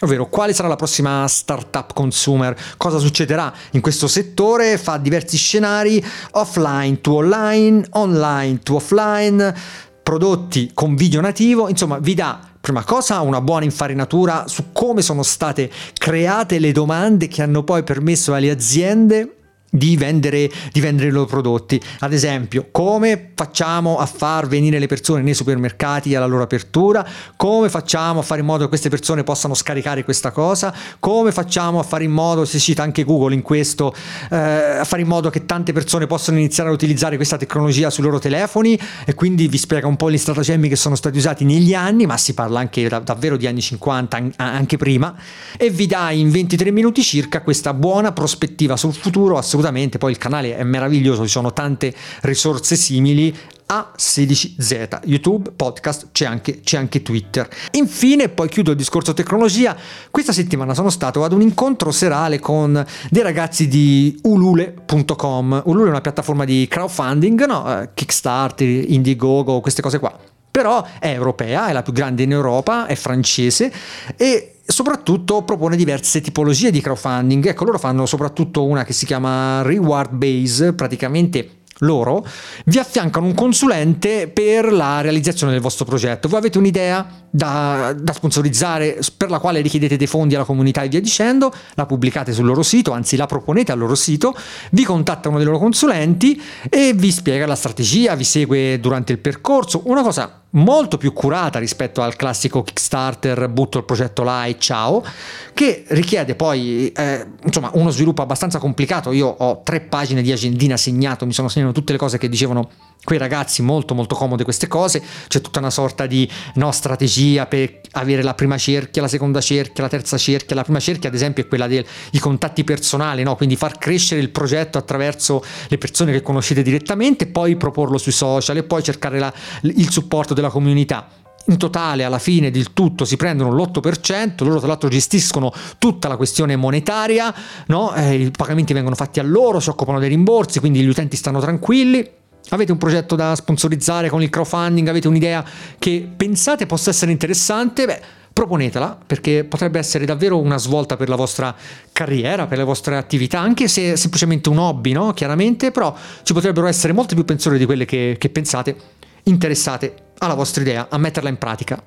ovvero 0.00 0.28
quale 0.28 0.52
sarà 0.52 0.68
la 0.68 0.76
prossima 0.76 1.26
startup 1.28 1.92
consumer, 1.92 2.56
cosa 2.76 2.98
succederà 2.98 3.52
in 3.72 3.80
questo 3.80 4.06
settore, 4.06 4.78
fa 4.78 4.96
diversi 4.96 5.36
scenari 5.36 6.04
offline 6.32 7.00
to 7.00 7.14
online, 7.14 7.86
online 7.90 8.58
to 8.60 8.76
offline, 8.76 9.54
prodotti 10.02 10.70
con 10.74 10.94
video 10.94 11.20
nativo, 11.20 11.68
insomma 11.68 11.98
vi 11.98 12.14
dà 12.14 12.40
prima 12.60 12.84
cosa 12.84 13.20
una 13.20 13.40
buona 13.40 13.64
infarinatura 13.64 14.46
su 14.46 14.72
come 14.72 15.00
sono 15.00 15.22
state 15.22 15.70
create 15.94 16.58
le 16.58 16.72
domande 16.72 17.28
che 17.28 17.42
hanno 17.42 17.62
poi 17.62 17.82
permesso 17.82 18.34
alle 18.34 18.50
aziende 18.50 19.37
di 19.70 19.96
vendere, 19.96 20.50
di 20.72 20.80
vendere, 20.80 21.08
i 21.08 21.12
loro 21.12 21.26
prodotti. 21.26 21.80
Ad 22.00 22.12
esempio, 22.12 22.68
come 22.70 23.32
facciamo 23.34 23.98
a 23.98 24.06
far 24.06 24.46
venire 24.46 24.78
le 24.78 24.86
persone 24.86 25.22
nei 25.22 25.34
supermercati 25.34 26.14
alla 26.14 26.26
loro 26.26 26.42
apertura? 26.42 27.06
Come 27.36 27.68
facciamo 27.68 28.20
a 28.20 28.22
fare 28.22 28.40
in 28.40 28.46
modo 28.46 28.62
che 28.62 28.68
queste 28.68 28.88
persone 28.88 29.24
possano 29.24 29.54
scaricare 29.54 30.04
questa 30.04 30.30
cosa? 30.30 30.74
Come 30.98 31.32
facciamo 31.32 31.78
a 31.78 31.82
fare 31.82 32.04
in 32.04 32.12
modo, 32.12 32.44
si 32.44 32.58
cita 32.58 32.82
anche 32.82 33.04
Google 33.04 33.34
in 33.34 33.42
questo, 33.42 33.94
eh, 34.30 34.36
a 34.36 34.84
fare 34.84 35.02
in 35.02 35.08
modo 35.08 35.28
che 35.30 35.44
tante 35.44 35.72
persone 35.72 36.06
possano 36.06 36.38
iniziare 36.38 36.70
a 36.70 36.72
utilizzare 36.72 37.16
questa 37.16 37.36
tecnologia 37.36 37.90
sui 37.90 38.02
loro 38.02 38.18
telefoni? 38.18 38.78
E 39.04 39.14
quindi 39.14 39.48
vi 39.48 39.58
spiega 39.58 39.86
un 39.86 39.96
po' 39.96 40.10
gli 40.10 40.18
stratagemmi 40.18 40.68
che 40.68 40.76
sono 40.76 40.94
stati 40.94 41.18
usati 41.18 41.44
negli 41.44 41.74
anni, 41.74 42.06
ma 42.06 42.16
si 42.16 42.32
parla 42.32 42.60
anche 42.60 42.88
da, 42.88 43.00
davvero 43.00 43.36
di 43.36 43.46
anni 43.46 43.60
50, 43.60 44.30
anche 44.36 44.76
prima, 44.76 45.14
e 45.56 45.68
vi 45.70 45.86
dà 45.86 46.10
in 46.10 46.30
23 46.30 46.70
minuti 46.70 47.02
circa 47.02 47.42
questa 47.42 47.74
buona 47.74 48.12
prospettiva 48.12 48.76
sul 48.76 48.94
futuro 48.94 49.36
assolutamente 49.36 49.57
assolutamente, 49.58 49.98
poi 49.98 50.12
il 50.12 50.18
canale 50.18 50.56
è 50.56 50.62
meraviglioso, 50.62 51.22
ci 51.24 51.28
sono 51.28 51.52
tante 51.52 51.92
risorse 52.22 52.76
simili 52.76 53.36
A16Z, 53.68 55.00
YouTube, 55.04 55.50
podcast, 55.50 56.08
c'è 56.12 56.24
anche, 56.24 56.60
c'è 56.60 56.78
anche, 56.78 57.02
Twitter. 57.02 57.46
Infine, 57.72 58.28
poi 58.28 58.48
chiudo 58.48 58.70
il 58.70 58.76
discorso 58.76 59.12
tecnologia, 59.12 59.76
questa 60.10 60.32
settimana 60.32 60.74
sono 60.74 60.90
stato 60.90 61.24
ad 61.24 61.32
un 61.32 61.42
incontro 61.42 61.90
serale 61.90 62.38
con 62.38 62.84
dei 63.10 63.22
ragazzi 63.22 63.68
di 63.68 64.18
ulule.com. 64.22 65.62
Ulule 65.66 65.86
è 65.86 65.90
una 65.90 66.00
piattaforma 66.00 66.44
di 66.44 66.66
crowdfunding, 66.68 67.44
no? 67.44 67.82
Eh, 67.82 67.90
Kickstarter, 67.92 68.90
Indiegogo, 68.90 69.60
queste 69.60 69.82
cose 69.82 69.98
qua. 69.98 70.16
Però 70.50 70.84
è 70.98 71.08
europea, 71.08 71.68
è 71.68 71.72
la 71.72 71.82
più 71.82 71.92
grande 71.92 72.22
in 72.22 72.32
Europa, 72.32 72.86
è 72.86 72.94
francese 72.94 73.70
e 74.16 74.57
soprattutto 74.70 75.42
propone 75.44 75.76
diverse 75.76 76.20
tipologie 76.20 76.70
di 76.70 76.82
crowdfunding. 76.82 77.46
Ecco, 77.46 77.64
loro 77.64 77.78
fanno 77.78 78.04
soprattutto 78.04 78.66
una 78.66 78.84
che 78.84 78.92
si 78.92 79.06
chiama 79.06 79.62
Reward 79.62 80.12
Base, 80.12 80.74
praticamente 80.74 81.57
loro 81.80 82.26
vi 82.64 82.78
affiancano 82.78 83.26
un 83.26 83.34
consulente 83.34 84.28
per 84.28 84.72
la 84.72 85.00
realizzazione 85.00 85.52
del 85.52 85.60
vostro 85.60 85.84
progetto. 85.84 86.28
Voi 86.28 86.38
avete 86.38 86.58
un'idea 86.58 87.06
da, 87.30 87.94
da, 87.96 88.12
sponsorizzare 88.12 88.98
per 89.16 89.30
la 89.30 89.38
quale 89.38 89.60
richiedete 89.60 89.96
dei 89.96 90.06
fondi 90.06 90.34
alla 90.34 90.44
comunità 90.44 90.82
e 90.82 90.88
via 90.88 91.00
dicendo, 91.00 91.52
la 91.74 91.86
pubblicate 91.86 92.32
sul 92.32 92.46
loro 92.46 92.62
sito, 92.62 92.92
anzi 92.92 93.16
la 93.16 93.26
proponete 93.26 93.72
al 93.72 93.78
loro 93.78 93.94
sito, 93.94 94.34
vi 94.70 94.84
contatta 94.84 95.28
uno 95.28 95.38
dei 95.38 95.46
loro 95.46 95.58
consulenti 95.58 96.40
e 96.68 96.92
vi 96.94 97.10
spiega 97.10 97.46
la 97.46 97.54
strategia, 97.54 98.14
vi 98.14 98.24
segue 98.24 98.80
durante 98.80 99.12
il 99.12 99.18
percorso. 99.18 99.82
Una 99.84 100.02
cosa 100.02 100.42
molto 100.50 100.96
più 100.96 101.12
curata 101.12 101.58
rispetto 101.58 102.00
al 102.00 102.16
classico 102.16 102.62
Kickstarter, 102.62 103.48
butto 103.48 103.78
il 103.78 103.84
progetto 103.84 104.22
là 104.22 104.46
e 104.46 104.56
ciao, 104.58 105.04
che 105.52 105.84
richiede 105.88 106.34
poi 106.34 106.90
eh, 106.92 107.26
insomma 107.44 107.70
uno 107.74 107.90
sviluppo 107.90 108.22
abbastanza 108.22 108.58
complicato. 108.58 109.12
Io 109.12 109.26
ho 109.26 109.60
tre 109.62 109.80
pagine 109.80 110.22
di 110.22 110.32
agendina 110.32 110.76
segnato, 110.76 111.26
mi 111.26 111.32
sono 111.32 111.48
segnato 111.48 111.67
tutte 111.72 111.92
le 111.92 111.98
cose 111.98 112.18
che 112.18 112.28
dicevano 112.28 112.70
quei 113.04 113.18
ragazzi, 113.18 113.62
molto 113.62 113.94
molto 113.94 114.14
comode 114.14 114.44
queste 114.44 114.66
cose, 114.66 115.02
c'è 115.28 115.40
tutta 115.40 115.60
una 115.60 115.70
sorta 115.70 116.06
di 116.06 116.28
no, 116.54 116.70
strategia 116.72 117.46
per 117.46 117.80
avere 117.92 118.22
la 118.22 118.34
prima 118.34 118.58
cerchia, 118.58 119.02
la 119.02 119.08
seconda 119.08 119.40
cerchia, 119.40 119.84
la 119.84 119.88
terza 119.88 120.16
cerchia. 120.18 120.56
La 120.56 120.64
prima 120.64 120.80
cerchia 120.80 121.08
ad 121.08 121.14
esempio 121.14 121.44
è 121.44 121.48
quella 121.48 121.66
dei 121.66 121.84
contatti 122.20 122.64
personali, 122.64 123.22
no? 123.22 123.36
quindi 123.36 123.56
far 123.56 123.78
crescere 123.78 124.20
il 124.20 124.30
progetto 124.30 124.78
attraverso 124.78 125.42
le 125.68 125.78
persone 125.78 126.12
che 126.12 126.22
conoscete 126.22 126.62
direttamente, 126.62 127.26
poi 127.26 127.56
proporlo 127.56 127.98
sui 127.98 128.12
social 128.12 128.56
e 128.56 128.62
poi 128.62 128.82
cercare 128.82 129.18
la, 129.18 129.32
il 129.62 129.90
supporto 129.90 130.34
della 130.34 130.50
comunità. 130.50 131.08
In 131.48 131.56
totale, 131.56 132.04
alla 132.04 132.18
fine 132.18 132.50
del 132.50 132.74
tutto, 132.74 133.06
si 133.06 133.16
prendono 133.16 133.50
l'8%, 133.54 134.44
loro 134.44 134.58
tra 134.58 134.68
l'altro 134.68 134.90
gestiscono 134.90 135.50
tutta 135.78 136.06
la 136.06 136.16
questione 136.16 136.56
monetaria, 136.56 137.34
no? 137.68 137.94
eh, 137.94 138.16
i 138.16 138.30
pagamenti 138.30 138.74
vengono 138.74 138.94
fatti 138.94 139.18
a 139.18 139.22
loro, 139.22 139.58
si 139.58 139.70
occupano 139.70 139.98
dei 139.98 140.10
rimborsi, 140.10 140.60
quindi 140.60 140.80
gli 140.80 140.88
utenti 140.88 141.16
stanno 141.16 141.40
tranquilli. 141.40 142.06
Avete 142.50 142.72
un 142.72 142.76
progetto 142.76 143.14
da 143.14 143.34
sponsorizzare 143.34 144.10
con 144.10 144.22
il 144.22 144.28
crowdfunding, 144.28 144.88
avete 144.88 145.08
un'idea 145.08 145.42
che 145.78 146.06
pensate 146.14 146.66
possa 146.66 146.90
essere 146.90 147.12
interessante? 147.12 147.86
Beh, 147.86 148.00
proponetela 148.30 148.98
perché 149.06 149.44
potrebbe 149.44 149.78
essere 149.78 150.04
davvero 150.04 150.38
una 150.38 150.58
svolta 150.58 150.96
per 150.96 151.08
la 151.08 151.16
vostra 151.16 151.54
carriera, 151.92 152.46
per 152.46 152.58
le 152.58 152.64
vostre 152.64 152.96
attività, 152.96 153.40
anche 153.40 153.68
se 153.68 153.92
è 153.92 153.96
semplicemente 153.96 154.50
un 154.50 154.58
hobby, 154.58 154.92
no? 154.92 155.14
Chiaramente, 155.14 155.70
però 155.70 155.94
ci 156.22 156.34
potrebbero 156.34 156.66
essere 156.66 156.92
molte 156.92 157.14
più 157.14 157.24
pensioni 157.24 157.56
di 157.56 157.64
quelle 157.64 157.86
che, 157.86 158.16
che 158.18 158.28
pensate, 158.28 158.76
interessate 159.24 160.07
alla 160.18 160.34
vostra 160.34 160.62
idea, 160.62 160.88
a 160.90 160.98
metterla 160.98 161.28
in 161.28 161.38
pratica. 161.38 161.82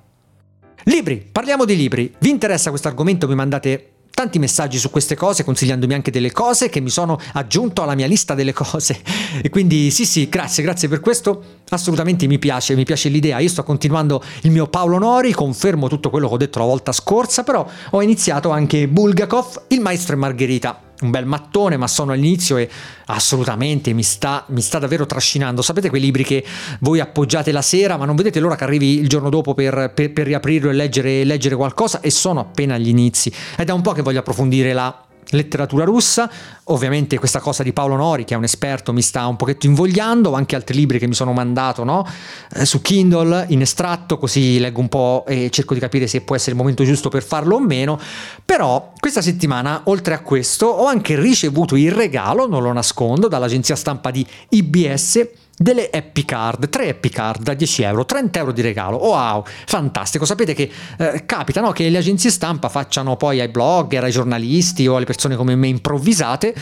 Libri, 0.85 1.27
parliamo 1.31 1.65
di 1.65 1.75
libri. 1.75 2.13
Vi 2.19 2.29
interessa 2.29 2.69
questo 2.69 2.87
argomento? 2.87 3.27
Mi 3.27 3.35
mandate 3.35 3.91
tanti 4.21 4.39
messaggi 4.39 4.77
su 4.77 4.89
queste 4.89 5.15
cose, 5.15 5.43
consigliandomi 5.43 5.93
anche 5.93 6.11
delle 6.11 6.31
cose 6.31 6.69
che 6.69 6.79
mi 6.79 6.89
sono 6.89 7.19
aggiunto 7.33 7.81
alla 7.81 7.95
mia 7.95 8.07
lista 8.07 8.33
delle 8.33 8.53
cose. 8.53 9.01
E 9.41 9.49
quindi 9.49 9.89
sì, 9.91 10.05
sì, 10.05 10.29
grazie, 10.29 10.63
grazie 10.63 10.87
per 10.87 10.99
questo. 10.99 11.43
Assolutamente 11.69 12.27
mi 12.27 12.37
piace, 12.37 12.75
mi 12.75 12.83
piace 12.83 13.09
l'idea. 13.09 13.39
Io 13.39 13.49
sto 13.49 13.63
continuando 13.63 14.23
il 14.41 14.51
mio 14.51 14.67
Paolo 14.67 14.97
Nori, 14.97 15.33
confermo 15.33 15.87
tutto 15.87 16.09
quello 16.09 16.27
che 16.27 16.33
ho 16.33 16.37
detto 16.37 16.59
la 16.59 16.65
volta 16.65 16.91
scorsa, 16.91 17.43
però 17.43 17.67
ho 17.91 18.01
iniziato 18.01 18.49
anche 18.49 18.87
Bulgakov, 18.87 19.63
il 19.69 19.81
maestro 19.81 20.15
e 20.15 20.17
Margherita 20.17 20.89
un 21.01 21.11
bel 21.11 21.25
mattone, 21.25 21.77
ma 21.77 21.87
sono 21.87 22.11
all'inizio 22.11 22.57
e 22.57 22.69
assolutamente 23.07 23.93
mi 23.93 24.03
sta, 24.03 24.45
mi 24.49 24.61
sta, 24.61 24.79
davvero 24.79 25.05
trascinando. 25.05 25.61
Sapete 25.61 25.89
quei 25.89 26.01
libri 26.01 26.23
che 26.23 26.43
voi 26.79 26.99
appoggiate 26.99 27.51
la 27.51 27.61
sera, 27.61 27.97
ma 27.97 28.05
non 28.05 28.15
vedete 28.15 28.39
l'ora 28.39 28.55
che 28.55 28.63
arrivi 28.63 28.99
il 28.99 29.07
giorno 29.07 29.29
dopo 29.29 29.53
per, 29.53 29.91
per, 29.93 30.13
per 30.13 30.25
riaprirlo 30.25 30.69
e 30.69 30.73
leggere, 30.73 31.23
leggere 31.23 31.55
qualcosa? 31.55 31.99
E 32.01 32.09
sono 32.09 32.39
appena 32.39 32.75
agli 32.75 32.89
inizi. 32.89 33.31
È 33.55 33.69
un 33.71 33.81
po' 33.81 33.93
che 33.93 34.01
voglio 34.01 34.19
approfondire 34.19 34.73
la 34.73 35.05
letteratura 35.31 35.83
russa. 35.83 36.29
Ovviamente 36.65 37.19
questa 37.19 37.39
cosa 37.39 37.63
di 37.63 37.73
Paolo 37.73 37.95
Nori, 37.95 38.23
che 38.23 38.33
è 38.33 38.37
un 38.37 38.43
esperto, 38.43 38.93
mi 38.93 39.01
sta 39.01 39.27
un 39.27 39.35
pochetto 39.35 39.65
invogliando, 39.65 40.33
anche 40.33 40.55
altri 40.55 40.75
libri 40.75 40.99
che 40.99 41.07
mi 41.07 41.13
sono 41.13 41.33
mandato 41.33 41.83
no? 41.83 42.07
eh, 42.53 42.65
su 42.65 42.81
Kindle 42.81 43.45
in 43.49 43.61
estratto, 43.61 44.17
così 44.17 44.59
leggo 44.59 44.79
un 44.79 44.89
po' 44.89 45.25
e 45.27 45.49
cerco 45.51 45.73
di 45.73 45.79
capire 45.79 46.07
se 46.07 46.21
può 46.21 46.35
essere 46.35 46.51
il 46.51 46.57
momento 46.57 46.83
giusto 46.83 47.09
per 47.09 47.23
farlo 47.23 47.55
o 47.55 47.59
meno. 47.59 47.99
Però 48.45 48.93
questa 48.99 49.21
settimana, 49.21 49.81
oltre 49.85 50.13
a 50.13 50.19
questo, 50.19 50.67
ho 50.67 50.85
anche 50.85 51.19
ricevuto 51.19 51.75
il 51.75 51.91
regalo, 51.91 52.47
non 52.47 52.63
lo 52.63 52.71
nascondo, 52.71 53.27
dall'agenzia 53.27 53.75
stampa 53.75 54.11
di 54.11 54.25
IBS 54.49 55.27
delle 55.57 55.89
Happy 55.91 56.25
Card, 56.25 56.69
3 56.69 56.89
Happy 56.89 57.09
Card 57.09 57.43
da 57.43 57.53
10 57.53 57.83
euro, 57.83 58.05
30 58.05 58.39
euro 58.39 58.51
di 58.51 58.61
regalo. 58.61 58.97
Wow, 58.97 59.43
fantastico. 59.65 60.25
Sapete 60.25 60.53
che 60.53 60.69
eh, 60.97 61.25
capita 61.25 61.61
no? 61.61 61.71
che 61.71 61.89
le 61.89 61.97
agenzie 61.97 62.29
stampa 62.29 62.69
facciano 62.69 63.15
poi 63.15 63.39
ai 63.39 63.49
blogger, 63.49 64.03
ai 64.03 64.11
giornalisti 64.11 64.87
o 64.87 64.95
alle 64.95 65.05
persone 65.05 65.35
come 65.35 65.55
me 65.55 65.67
improvvisate 65.67 66.55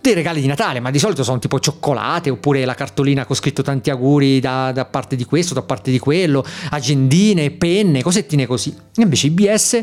dei 0.00 0.14
regali 0.14 0.40
di 0.40 0.46
Natale, 0.46 0.80
ma 0.80 0.90
di 0.90 0.98
solito 0.98 1.24
sono 1.24 1.38
tipo 1.38 1.58
cioccolate 1.58 2.30
oppure 2.30 2.64
la 2.64 2.74
cartolina 2.74 3.26
con 3.26 3.34
scritto 3.34 3.62
tanti 3.62 3.90
auguri 3.90 4.40
da, 4.40 4.70
da 4.72 4.84
parte 4.84 5.16
di 5.16 5.24
questo, 5.24 5.54
da 5.54 5.62
parte 5.62 5.90
di 5.90 5.98
quello, 5.98 6.44
agendine, 6.70 7.50
penne, 7.50 8.02
cosettine 8.02 8.46
così. 8.46 8.74
Invece 8.96 9.26
IBS 9.26 9.82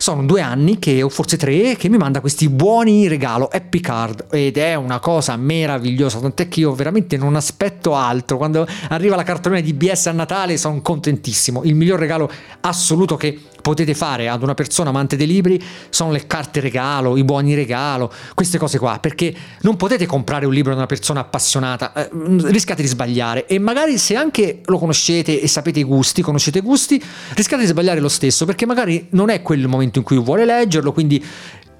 sono 0.00 0.24
due 0.24 0.40
anni 0.40 0.78
che, 0.78 1.02
o 1.02 1.10
forse 1.10 1.36
tre, 1.36 1.76
che 1.76 1.90
mi 1.90 1.98
manda 1.98 2.22
questi 2.22 2.48
buoni 2.48 3.06
regalo 3.06 3.50
Happy 3.52 3.80
Card 3.80 4.28
ed 4.30 4.56
è 4.56 4.74
una 4.74 4.98
cosa 4.98 5.36
meravigliosa, 5.36 6.20
tant'è 6.20 6.48
che 6.48 6.60
io 6.60 6.72
veramente 6.72 7.18
non 7.18 7.36
aspetto 7.36 7.94
altro. 7.94 8.38
Quando 8.38 8.66
arriva 8.88 9.14
la 9.14 9.24
cartolina 9.24 9.60
di 9.60 9.74
BS 9.74 10.06
a 10.06 10.12
Natale 10.12 10.56
sono 10.56 10.80
contentissimo. 10.80 11.64
Il 11.64 11.74
miglior 11.74 11.98
regalo 11.98 12.30
assoluto 12.60 13.18
che 13.18 13.38
potete 13.60 13.94
fare 13.94 14.28
ad 14.28 14.42
una 14.42 14.54
persona 14.54 14.90
amante 14.90 15.16
dei 15.16 15.26
libri 15.26 15.62
sono 15.90 16.12
le 16.12 16.26
carte 16.26 16.60
regalo, 16.60 17.16
i 17.16 17.24
buoni 17.24 17.54
regalo, 17.54 18.12
queste 18.34 18.58
cose 18.58 18.78
qua, 18.78 18.98
perché 19.00 19.34
non 19.62 19.76
potete 19.76 20.06
comprare 20.06 20.46
un 20.46 20.52
libro 20.52 20.72
da 20.72 20.78
una 20.78 20.86
persona 20.86 21.20
appassionata, 21.20 21.92
eh, 21.92 22.08
rischiate 22.12 22.82
di 22.82 22.88
sbagliare. 22.88 23.46
E 23.46 23.58
magari 23.58 23.98
se 23.98 24.16
anche 24.16 24.60
lo 24.64 24.78
conoscete 24.78 25.40
e 25.40 25.48
sapete 25.48 25.80
i 25.80 25.84
gusti, 25.84 26.22
conoscete 26.22 26.58
i 26.58 26.62
gusti, 26.62 27.02
rischiate 27.34 27.62
di 27.62 27.68
sbagliare 27.68 28.00
lo 28.00 28.08
stesso, 28.08 28.44
perché 28.44 28.66
magari 28.66 29.08
non 29.10 29.30
è 29.30 29.42
quel 29.42 29.66
momento 29.66 29.98
in 29.98 30.04
cui 30.04 30.18
vuole 30.18 30.44
leggerlo, 30.44 30.92
quindi 30.92 31.24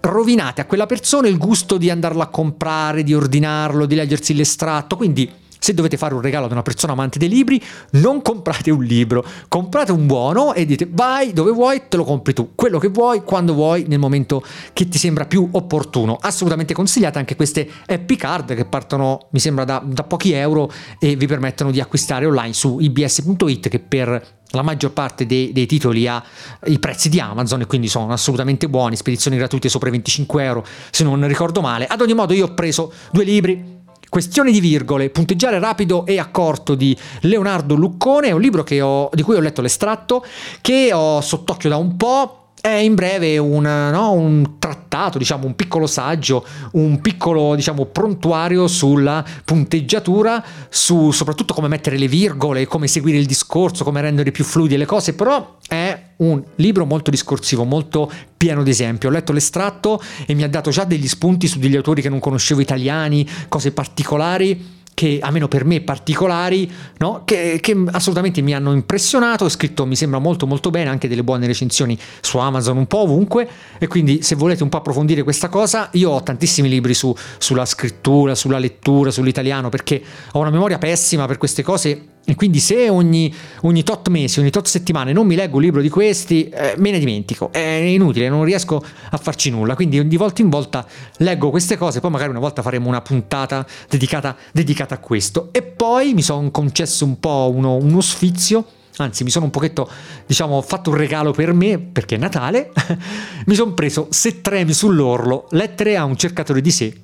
rovinate 0.00 0.62
a 0.62 0.64
quella 0.64 0.86
persona 0.86 1.28
il 1.28 1.36
gusto 1.36 1.76
di 1.76 1.90
andarlo 1.90 2.22
a 2.22 2.28
comprare, 2.28 3.02
di 3.02 3.14
ordinarlo, 3.14 3.86
di 3.86 3.94
leggersi 3.94 4.34
l'estratto, 4.34 4.96
quindi 4.96 5.30
se 5.60 5.74
dovete 5.74 5.96
fare 5.96 6.14
un 6.14 6.22
regalo 6.22 6.46
ad 6.46 6.52
una 6.52 6.62
persona 6.62 6.94
amante 6.94 7.18
dei 7.18 7.28
libri, 7.28 7.62
non 7.92 8.22
comprate 8.22 8.70
un 8.70 8.82
libro, 8.82 9.24
comprate 9.46 9.92
un 9.92 10.06
buono 10.06 10.54
e 10.54 10.64
dite 10.64 10.88
vai 10.90 11.32
dove 11.32 11.52
vuoi, 11.52 11.82
te 11.88 11.96
lo 11.96 12.04
compri 12.04 12.32
tu, 12.32 12.54
quello 12.54 12.78
che 12.78 12.88
vuoi, 12.88 13.22
quando 13.22 13.52
vuoi, 13.52 13.84
nel 13.86 13.98
momento 13.98 14.42
che 14.72 14.88
ti 14.88 14.98
sembra 14.98 15.26
più 15.26 15.46
opportuno. 15.52 16.16
Assolutamente 16.18 16.74
consigliate 16.74 17.18
anche 17.18 17.36
queste 17.36 17.68
Happy 17.86 18.16
Card 18.16 18.54
che 18.54 18.64
partono, 18.64 19.28
mi 19.30 19.38
sembra, 19.38 19.64
da, 19.64 19.82
da 19.84 20.02
pochi 20.02 20.32
euro 20.32 20.72
e 20.98 21.14
vi 21.14 21.26
permettono 21.26 21.70
di 21.70 21.80
acquistare 21.80 22.24
online 22.24 22.54
su 22.54 22.78
ibs.it 22.80 23.68
che 23.68 23.78
per 23.78 24.38
la 24.52 24.62
maggior 24.62 24.92
parte 24.92 25.26
dei, 25.26 25.52
dei, 25.52 25.66
titoli 25.66 26.08
ha 26.08 26.22
i 26.64 26.78
prezzi 26.78 27.08
di 27.08 27.20
Amazon 27.20 27.60
e 27.60 27.66
quindi 27.66 27.88
sono 27.88 28.12
assolutamente 28.12 28.68
buoni, 28.68 28.96
spedizioni 28.96 29.36
gratuite 29.36 29.68
sopra 29.68 29.88
i 29.88 29.92
25 29.92 30.42
euro 30.42 30.66
se 30.90 31.04
non 31.04 31.26
ricordo 31.28 31.60
male. 31.60 31.86
Ad 31.86 32.00
ogni 32.00 32.14
modo 32.14 32.32
io 32.32 32.46
ho 32.46 32.54
preso 32.54 32.92
due 33.12 33.24
libri, 33.24 33.78
Questioni 34.10 34.50
di 34.50 34.58
virgole, 34.58 35.08
punteggiare 35.08 35.60
rapido 35.60 36.04
e 36.04 36.18
accorto 36.18 36.74
di 36.74 36.98
Leonardo 37.20 37.76
Luccone, 37.76 38.26
è 38.26 38.32
un 38.32 38.40
libro 38.40 38.64
ho, 38.82 39.08
di 39.12 39.22
cui 39.22 39.36
ho 39.36 39.40
letto 39.40 39.62
l'estratto, 39.62 40.24
che 40.60 40.92
ho 40.92 41.20
sott'occhio 41.20 41.68
da 41.68 41.76
un 41.76 41.96
po', 41.96 42.40
è 42.60 42.68
in 42.68 42.96
breve 42.96 43.38
un, 43.38 43.62
no, 43.62 44.10
un, 44.10 44.58
trattato, 44.58 45.16
diciamo, 45.16 45.46
un 45.46 45.54
piccolo 45.54 45.86
saggio, 45.86 46.44
un 46.72 47.00
piccolo 47.00 47.54
diciamo, 47.54 47.86
prontuario 47.86 48.66
sulla 48.66 49.24
punteggiatura, 49.44 50.44
su 50.68 51.12
soprattutto 51.12 51.54
come 51.54 51.68
mettere 51.68 51.96
le 51.96 52.08
virgole, 52.08 52.66
come 52.66 52.88
seguire 52.88 53.16
il 53.16 53.26
discorso, 53.26 53.84
come 53.84 54.00
rendere 54.00 54.32
più 54.32 54.44
fluide 54.44 54.76
le 54.76 54.86
cose, 54.86 55.14
però 55.14 55.56
è 55.68 55.79
un 56.20 56.42
libro 56.56 56.84
molto 56.86 57.10
discorsivo, 57.10 57.64
molto 57.64 58.10
pieno 58.36 58.62
di 58.62 58.70
esempi. 58.70 59.06
Ho 59.06 59.10
letto 59.10 59.32
l'estratto 59.32 60.00
e 60.26 60.34
mi 60.34 60.42
ha 60.42 60.48
dato 60.48 60.70
già 60.70 60.84
degli 60.84 61.08
spunti 61.08 61.46
su 61.46 61.58
degli 61.58 61.76
autori 61.76 62.02
che 62.02 62.08
non 62.08 62.20
conoscevo 62.20 62.60
italiani, 62.60 63.28
cose 63.48 63.72
particolari 63.72 64.78
che 64.92 65.18
almeno 65.22 65.48
per 65.48 65.64
me 65.64 65.80
particolari, 65.80 66.70
no? 66.98 67.22
che, 67.24 67.58
che, 67.62 67.84
assolutamente 67.90 68.42
mi 68.42 68.52
hanno 68.52 68.74
impressionato, 68.74 69.46
ho 69.46 69.48
scritto 69.48 69.86
mi 69.86 69.96
sembra 69.96 70.18
molto 70.18 70.46
molto 70.46 70.68
bene, 70.68 70.90
anche 70.90 71.08
delle 71.08 71.24
buone 71.24 71.46
recensioni 71.46 71.98
su 72.20 72.36
Amazon 72.36 72.76
un 72.76 72.86
po' 72.86 72.98
ovunque 72.98 73.48
e 73.78 73.86
quindi 73.86 74.20
se 74.20 74.34
volete 74.34 74.62
un 74.62 74.68
po' 74.68 74.76
approfondire 74.76 75.22
questa 75.22 75.48
cosa, 75.48 75.88
io 75.92 76.10
ho 76.10 76.22
tantissimi 76.22 76.68
libri 76.68 76.92
su, 76.92 77.16
sulla 77.38 77.64
scrittura, 77.64 78.34
sulla 78.34 78.58
lettura, 78.58 79.10
sull'italiano 79.10 79.70
perché 79.70 80.02
ho 80.32 80.38
una 80.38 80.50
memoria 80.50 80.76
pessima 80.76 81.24
per 81.24 81.38
queste 81.38 81.62
cose 81.62 82.09
E 82.24 82.34
quindi 82.34 82.60
se 82.60 82.88
ogni, 82.88 83.34
ogni, 83.62 83.82
tot 83.82 84.08
mesi, 84.08 84.38
ogni 84.38 84.50
tot 84.50 84.66
settimane 84.66 85.12
non 85.12 85.26
mi 85.26 85.34
leggo 85.34 85.56
un 85.56 85.62
libro 85.62 85.80
di 85.80 85.88
questi, 85.88 86.48
eh, 86.48 86.74
me 86.78 86.90
ne 86.90 86.98
dimentico. 86.98 87.50
È 87.52 87.58
inutile, 87.58 88.28
non 88.28 88.44
riesco 88.44 88.82
a 89.10 89.16
farci 89.16 89.50
nulla. 89.50 89.74
Quindi 89.74 90.06
di 90.06 90.16
volta 90.16 90.42
in 90.42 90.48
volta 90.48 90.86
leggo 91.18 91.50
queste 91.50 91.76
cose, 91.76 92.00
poi 92.00 92.10
magari 92.10 92.30
una 92.30 92.38
volta 92.38 92.62
faremo 92.62 92.88
una 92.88 93.00
puntata 93.00 93.66
dedicata, 93.88 94.36
dedicata 94.52 94.94
a 94.94 94.98
questo. 94.98 95.48
E 95.52 95.62
poi 95.62 96.14
mi 96.14 96.22
sono 96.22 96.50
concesso 96.50 97.04
un 97.04 97.18
po' 97.18 97.50
uno, 97.54 97.74
uno 97.74 98.00
sfizio 98.00 98.64
anzi 98.96 99.24
mi 99.24 99.30
sono 99.30 99.46
un 99.46 99.50
pochetto, 99.50 99.88
diciamo, 100.26 100.60
fatto 100.60 100.90
un 100.90 100.96
regalo 100.96 101.32
per 101.32 101.54
me, 101.54 101.78
perché 101.78 102.16
è 102.16 102.18
Natale, 102.18 102.70
mi 103.46 103.54
sono 103.54 103.72
preso 103.72 104.08
Se 104.10 104.42
tremi 104.42 104.74
sull'orlo, 104.74 105.46
lettere 105.52 105.96
a 105.96 106.04
un 106.04 106.16
cercatore 106.16 106.60
di 106.60 106.70
sé 106.70 106.94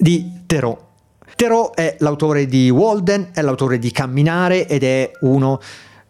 di 0.00 0.44
Terò. 0.46 0.89
Terò 1.40 1.72
è 1.72 1.96
l'autore 2.00 2.44
di 2.44 2.68
Walden, 2.68 3.30
è 3.32 3.40
l'autore 3.40 3.78
di 3.78 3.90
Camminare 3.90 4.68
ed 4.68 4.82
è 4.82 5.10
uno 5.20 5.58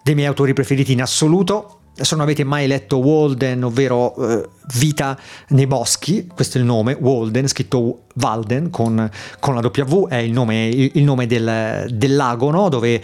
dei 0.03 0.17
miei 0.17 0.27
autori 0.27 0.55
preferiti 0.55 0.91
in 0.91 1.03
assoluto. 1.03 1.83
Se 1.93 2.17
non 2.17 2.25
avete 2.25 2.43
mai 2.43 2.67
letto 2.67 2.99
Walden, 2.99 3.63
ovvero 3.63 4.13
eh, 4.17 4.49
Vita 4.75 5.17
nei 5.51 5.69
boschi, 5.69 6.27
questo 6.27 6.59
è 6.59 6.61
il 6.61 6.67
nome, 6.67 6.97
Walden, 6.99 7.47
scritto 7.47 8.07
Walden 8.15 8.71
con, 8.71 9.09
con 9.39 9.55
la 9.55 9.61
W, 9.61 10.09
è 10.09 10.17
il 10.17 10.33
nome, 10.33 10.67
il, 10.67 10.91
il 10.95 11.05
nome 11.05 11.29
del, 11.29 11.87
del, 11.91 12.17
lago, 12.17 12.51
no? 12.51 12.69
dove, 12.69 13.01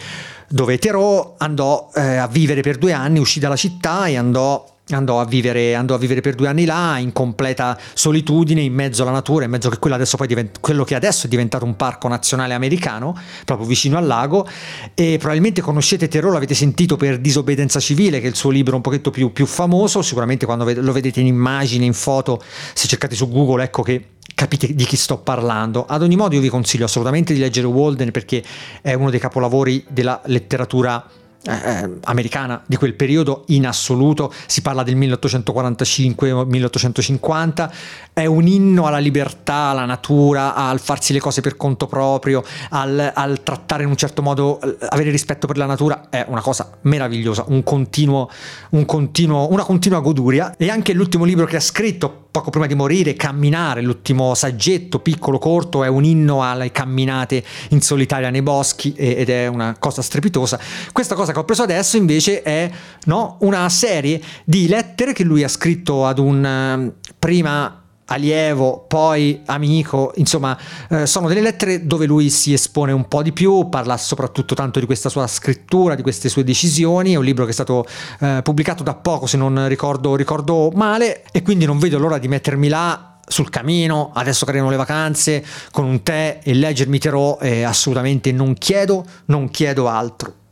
dove 0.49 0.77
Terò 0.79 1.35
andò 1.37 1.89
eh, 1.95 2.17
a 2.17 2.27
vivere 2.27 2.59
per 2.59 2.77
due 2.77 2.91
anni, 2.91 3.19
uscì 3.19 3.39
dalla 3.39 3.55
città 3.55 4.07
e 4.07 4.17
andò 4.17 4.65
Andò 4.89 5.19
a, 5.19 5.25
vivere, 5.25 5.75
andò 5.75 5.95
a, 5.95 5.97
vivere, 5.97 6.21
per 6.21 6.35
due 6.35 6.47
anni 6.47 6.63
là 6.63 6.97
in 6.97 7.11
completa 7.11 7.77
solitudine 7.93 8.61
in 8.61 8.73
mezzo 8.73 9.01
alla 9.01 9.11
natura, 9.11 9.43
in 9.43 9.51
mezzo 9.51 9.67
a 9.67 9.77
quello, 9.77 9.97
divent- 10.25 10.59
quello, 10.61 10.85
che 10.85 10.95
adesso 10.95 11.25
è 11.25 11.29
diventato 11.29 11.65
un 11.65 11.75
parco 11.75 12.07
nazionale 12.07 12.53
americano, 12.53 13.17
proprio 13.43 13.67
vicino 13.67 13.97
al 13.97 14.05
lago. 14.05 14.47
E 14.93 15.17
probabilmente 15.17 15.61
conoscete 15.61 16.07
Terror, 16.07 16.31
l'avete 16.31 16.53
sentito 16.53 16.95
per 16.95 17.19
Disobbedienza 17.19 17.81
civile, 17.81 18.19
che 18.19 18.27
è 18.27 18.29
il 18.29 18.35
suo 18.35 18.49
libro 18.49 18.77
un 18.77 18.81
pochetto 18.81 19.11
più, 19.11 19.33
più 19.33 19.45
famoso. 19.45 20.01
Sicuramente 20.01 20.45
quando 20.45 20.63
lo 20.63 20.91
vedete 20.93 21.19
in 21.19 21.27
immagine, 21.27 21.83
in 21.83 21.93
foto, 21.93 22.41
se 22.73 22.87
cercate 22.87 23.15
su 23.15 23.29
Google, 23.29 23.63
ecco 23.63 23.81
che 23.81 24.05
capite 24.37 24.73
di 24.73 24.85
chi 24.85 24.95
sto 24.95 25.17
parlando. 25.17 25.85
Ad 25.85 26.03
ogni 26.03 26.15
modo, 26.15 26.35
io 26.35 26.41
vi 26.41 26.49
consiglio 26.49 26.85
assolutamente 26.85 27.33
di 27.33 27.39
leggere 27.39 27.67
Walden 27.67 28.11
perché 28.11 28.43
è 28.81 28.93
uno 28.93 29.09
dei 29.09 29.19
capolavori 29.19 29.83
della 29.89 30.21
letteratura 30.25 31.03
eh, 31.47 31.53
eh, 31.53 31.89
americana 32.03 32.61
di 32.65 32.75
quel 32.75 32.93
periodo 32.93 33.45
in 33.47 33.65
assoluto, 33.65 34.33
si 34.47 34.61
parla 34.61 34.83
del 34.83 34.97
1845-1850, 34.97 37.71
è 38.11 38.25
un 38.25 38.47
inno 38.47 38.85
alla 38.85 38.97
libertà, 38.97 39.69
alla 39.69 39.85
natura, 39.85 40.55
al 40.55 40.81
farsi 40.81 41.13
le 41.13 41.19
cose 41.19 41.39
per 41.39 41.55
conto 41.55 41.87
proprio, 41.87 42.43
al, 42.71 43.13
al, 43.13 43.43
trattare 43.43 43.83
in 43.83 43.89
un 43.89 43.95
certo 43.95 44.21
modo, 44.21 44.59
avere 44.89 45.09
rispetto 45.09 45.47
per 45.47 45.55
la 45.55 45.65
natura, 45.65 46.09
è 46.09 46.25
una 46.27 46.41
cosa 46.41 46.69
meravigliosa, 46.81 47.45
un 47.47 47.63
continuo, 47.63 48.29
un 48.71 48.83
continuo, 48.85 49.49
una 49.49 49.63
continua 49.63 50.01
goduria. 50.01 50.53
E 50.57 50.69
anche 50.69 50.91
l'ultimo 50.91 51.23
libro 51.23 51.45
che 51.45 51.55
ha 51.55 51.61
scritto 51.61 52.25
poco 52.37 52.51
prima 52.51 52.67
di 52.67 52.75
morire, 52.75 53.15
Camminare, 53.15 53.81
l'ultimo 53.81 54.35
saggetto 54.35 54.99
piccolo, 54.99 55.39
corto, 55.39 55.83
è 55.83 55.87
un 55.87 56.03
inno 56.03 56.43
alle 56.43 56.71
camminate 56.71 57.43
in 57.69 57.81
solitaria 57.81 58.29
nei 58.29 58.43
boschi 58.43 58.93
ed 58.93 59.29
è 59.29 59.47
una 59.47 59.75
cosa 59.79 60.03
strepitosa. 60.03 60.59
Questa 60.91 61.15
cosa 61.15 61.31
che 61.37 61.43
ho 61.43 61.45
preso 61.45 61.63
adesso 61.63 61.97
invece 61.97 62.41
è 62.41 62.69
no, 63.05 63.37
una 63.41 63.69
serie 63.69 64.19
di 64.43 64.67
lettere 64.67 65.13
che 65.13 65.23
lui 65.23 65.43
ha 65.43 65.47
scritto 65.47 66.05
ad 66.05 66.17
un 66.17 66.43
ehm, 66.43 66.93
prima 67.19 67.83
allievo, 68.09 68.85
poi 68.87 69.41
amico, 69.47 70.13
insomma, 70.15 70.57
eh, 70.89 71.05
sono 71.05 71.27
delle 71.27 71.41
lettere 71.41 71.85
dove 71.85 72.05
lui 72.05 72.29
si 72.29 72.53
espone 72.53 72.93
un 72.93 73.07
po' 73.07 73.21
di 73.21 73.33
più, 73.33 73.67
parla 73.67 73.97
soprattutto 73.97 74.55
tanto 74.55 74.79
di 74.79 74.85
questa 74.85 75.09
sua 75.09 75.27
scrittura, 75.27 75.93
di 75.93 76.01
queste 76.01 76.29
sue 76.29 76.45
decisioni, 76.45 77.13
è 77.13 77.17
un 77.17 77.25
libro 77.25 77.43
che 77.43 77.51
è 77.51 77.53
stato 77.53 77.85
eh, 78.21 78.39
pubblicato 78.43 78.81
da 78.81 78.95
poco, 78.95 79.25
se 79.25 79.35
non 79.35 79.67
ricordo, 79.67 80.15
ricordo 80.15 80.71
male, 80.73 81.23
e 81.31 81.41
quindi 81.41 81.65
non 81.65 81.79
vedo 81.79 81.99
l'ora 81.99 82.17
di 82.17 82.29
mettermi 82.29 82.69
là 82.69 83.17
sul 83.27 83.49
camino, 83.49 84.11
adesso 84.13 84.45
che 84.45 84.51
arrivano 84.51 84.71
le 84.71 84.77
vacanze, 84.77 85.45
con 85.71 85.83
un 85.83 86.01
tè 86.01 86.39
e 86.41 86.53
leggermi 86.53 86.97
Terò 86.97 87.39
e 87.41 87.63
assolutamente 87.63 88.31
non 88.31 88.53
chiedo, 88.53 89.05
non 89.25 89.49
chiedo 89.49 89.89
altro. 89.89 90.46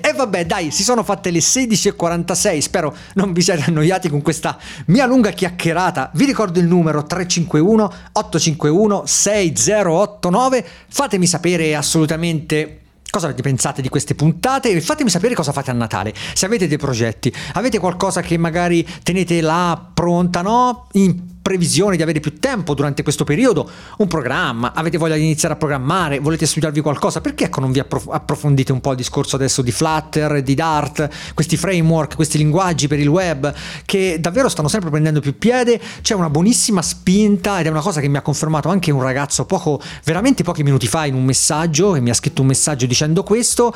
E 0.00 0.12
vabbè, 0.12 0.46
dai, 0.46 0.70
si 0.70 0.82
sono 0.82 1.02
fatte 1.02 1.30
le 1.30 1.40
16.46. 1.40 2.58
Spero 2.58 2.96
non 3.14 3.32
vi 3.32 3.42
siate 3.42 3.64
annoiati 3.66 4.08
con 4.08 4.22
questa 4.22 4.58
mia 4.86 5.06
lunga 5.06 5.30
chiacchierata. 5.30 6.10
Vi 6.14 6.24
ricordo 6.24 6.58
il 6.58 6.66
numero 6.66 7.04
351 7.04 7.92
851 8.12 9.02
6089. 9.06 10.66
Fatemi 10.88 11.26
sapere 11.26 11.74
assolutamente 11.74 12.80
cosa 13.10 13.26
avete 13.26 13.42
pensate 13.42 13.80
di 13.80 13.88
queste 13.88 14.14
puntate 14.14 14.70
e 14.70 14.80
fatemi 14.80 15.10
sapere 15.10 15.34
cosa 15.34 15.52
fate 15.52 15.70
a 15.70 15.74
Natale. 15.74 16.14
Se 16.34 16.46
avete 16.46 16.68
dei 16.68 16.78
progetti, 16.78 17.32
avete 17.54 17.78
qualcosa 17.78 18.20
che 18.20 18.36
magari 18.36 18.86
tenete 19.02 19.40
là 19.40 19.90
pronta, 19.94 20.42
no? 20.42 20.88
In 20.92 21.37
previsione 21.48 21.96
di 21.96 22.02
avere 22.02 22.20
più 22.20 22.38
tempo 22.38 22.74
durante 22.74 23.02
questo 23.02 23.24
periodo, 23.24 23.66
un 23.96 24.06
programma, 24.06 24.74
avete 24.74 24.98
voglia 24.98 25.14
di 25.14 25.22
iniziare 25.22 25.54
a 25.54 25.56
programmare, 25.56 26.18
volete 26.18 26.44
studiarvi 26.44 26.82
qualcosa, 26.82 27.22
perché 27.22 27.44
ecco 27.44 27.60
non 27.60 27.72
vi 27.72 27.78
approf- 27.78 28.12
approfondite 28.12 28.70
un 28.70 28.82
po' 28.82 28.90
il 28.90 28.98
discorso 28.98 29.36
adesso 29.36 29.62
di 29.62 29.72
Flutter, 29.72 30.42
di 30.42 30.54
Dart, 30.54 31.08
questi 31.32 31.56
framework, 31.56 32.16
questi 32.16 32.36
linguaggi 32.36 32.86
per 32.86 32.98
il 32.98 33.08
web 33.08 33.50
che 33.86 34.18
davvero 34.20 34.50
stanno 34.50 34.68
sempre 34.68 34.90
prendendo 34.90 35.20
più 35.20 35.38
piede, 35.38 35.80
c'è 36.02 36.12
una 36.12 36.28
buonissima 36.28 36.82
spinta 36.82 37.60
ed 37.60 37.64
è 37.64 37.70
una 37.70 37.80
cosa 37.80 38.02
che 38.02 38.08
mi 38.08 38.18
ha 38.18 38.22
confermato 38.22 38.68
anche 38.68 38.90
un 38.90 39.00
ragazzo 39.00 39.46
poco, 39.46 39.80
veramente 40.04 40.42
pochi 40.42 40.62
minuti 40.62 40.86
fa 40.86 41.06
in 41.06 41.14
un 41.14 41.24
messaggio, 41.24 41.92
che 41.92 42.00
mi 42.00 42.10
ha 42.10 42.14
scritto 42.14 42.42
un 42.42 42.48
messaggio 42.48 42.84
dicendo 42.84 43.22
questo, 43.22 43.72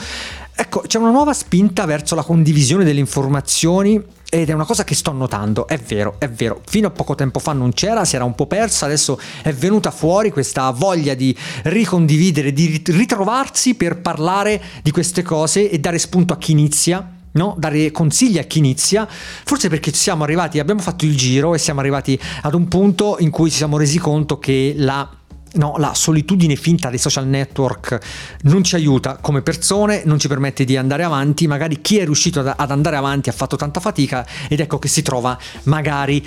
ecco 0.54 0.82
c'è 0.86 0.98
una 0.98 1.10
nuova 1.10 1.32
spinta 1.32 1.86
verso 1.86 2.14
la 2.14 2.22
condivisione 2.22 2.84
delle 2.84 3.00
informazioni 3.00 4.20
ed 4.34 4.48
è 4.48 4.54
una 4.54 4.64
cosa 4.64 4.82
che 4.82 4.94
sto 4.94 5.12
notando, 5.12 5.66
è 5.66 5.76
vero, 5.76 6.14
è 6.18 6.26
vero, 6.26 6.62
fino 6.64 6.86
a 6.86 6.90
poco 6.90 7.14
tempo 7.14 7.38
fa 7.38 7.52
non 7.52 7.74
c'era, 7.74 8.06
si 8.06 8.16
era 8.16 8.24
un 8.24 8.34
po' 8.34 8.46
persa, 8.46 8.86
adesso 8.86 9.20
è 9.42 9.52
venuta 9.52 9.90
fuori 9.90 10.30
questa 10.30 10.70
voglia 10.70 11.12
di 11.12 11.36
ricondividere, 11.64 12.54
di 12.54 12.80
ritrovarsi 12.82 13.74
per 13.74 14.00
parlare 14.00 14.58
di 14.82 14.90
queste 14.90 15.20
cose 15.20 15.68
e 15.68 15.78
dare 15.78 15.98
spunto 15.98 16.32
a 16.32 16.38
chi 16.38 16.52
inizia. 16.52 17.16
No? 17.34 17.54
dare 17.56 17.90
consigli 17.92 18.36
a 18.36 18.42
chi 18.42 18.58
inizia, 18.58 19.08
forse 19.08 19.70
perché 19.70 19.90
siamo 19.90 20.22
arrivati, 20.22 20.58
abbiamo 20.58 20.82
fatto 20.82 21.06
il 21.06 21.16
giro 21.16 21.54
e 21.54 21.58
siamo 21.58 21.80
arrivati 21.80 22.18
ad 22.42 22.52
un 22.52 22.68
punto 22.68 23.16
in 23.20 23.30
cui 23.30 23.50
ci 23.50 23.56
siamo 23.56 23.78
resi 23.78 23.98
conto 23.98 24.38
che 24.38 24.74
la 24.76 25.08
No, 25.54 25.74
la 25.76 25.92
solitudine 25.92 26.56
finta 26.56 26.88
dei 26.88 26.98
social 26.98 27.26
network 27.26 27.98
non 28.44 28.64
ci 28.64 28.74
aiuta 28.74 29.18
come 29.20 29.42
persone, 29.42 30.02
non 30.04 30.18
ci 30.18 30.26
permette 30.26 30.64
di 30.64 30.78
andare 30.78 31.02
avanti, 31.02 31.46
magari 31.46 31.82
chi 31.82 31.98
è 31.98 32.04
riuscito 32.04 32.40
ad 32.40 32.70
andare 32.70 32.96
avanti 32.96 33.28
ha 33.28 33.32
fatto 33.32 33.56
tanta 33.56 33.78
fatica 33.78 34.26
ed 34.48 34.60
ecco 34.60 34.78
che 34.78 34.88
si 34.88 35.02
trova 35.02 35.38
magari 35.64 36.24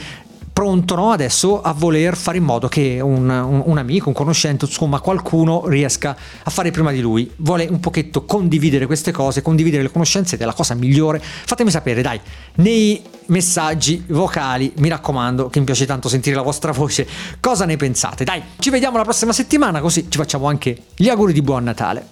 pronto 0.56 0.96
no, 0.96 1.12
adesso 1.12 1.62
a 1.62 1.74
voler 1.74 2.16
fare 2.16 2.38
in 2.38 2.46
modo 2.46 2.70
che 2.70 3.02
un, 3.02 3.28
un, 3.28 3.62
un, 3.66 3.78
amico, 3.78 4.08
un 4.08 4.16
conoscente, 4.16 4.64
insomma 4.64 5.02
qualcuno 5.02 5.68
riesca 5.68 6.16
a 6.44 6.50
fare 6.50 6.72
prima 6.72 6.94
di 6.94 7.02
lui. 7.02 7.30
Vuole 7.36 7.68
un 7.70 7.82
pochetto 7.82 8.24
condividere 8.24 8.86
queste 8.86 9.12
cose, 9.12 9.42
condividere 9.42 9.84
le 9.84 9.92
conoscenze 9.92 10.36
ed 10.36 10.42
è 10.42 10.46
la 10.46 10.54
cosa 10.54 10.74
migliore. 10.74 11.22
Fatemi 11.22 11.70
sapere, 11.70 12.02
dai, 12.02 12.22
nei 12.56 13.04
messaggi 13.26 14.06
vocali, 14.08 14.72
mi 14.78 14.88
raccomando, 14.88 15.50
che 15.50 15.60
mi 15.60 15.66
piace 15.66 15.86
tanto 15.86 16.08
sentire 16.08 16.38
la 16.38 16.42
vostra 16.42 16.72
voce, 16.72 17.06
cosa 17.42 17.66
ne 17.66 17.76
pensate. 17.76 18.24
Dai, 18.24 18.42
ci 18.58 18.70
vediamo 18.70 18.96
la 18.96 19.04
prossima 19.04 19.34
settimana 19.34 19.82
così 19.82 20.06
ci 20.08 20.18
facciamo 20.18 20.48
anche 20.48 20.84
gli 20.96 21.10
auguri 21.10 21.34
di 21.34 21.42
buon 21.42 21.66
Natale. 21.66 22.08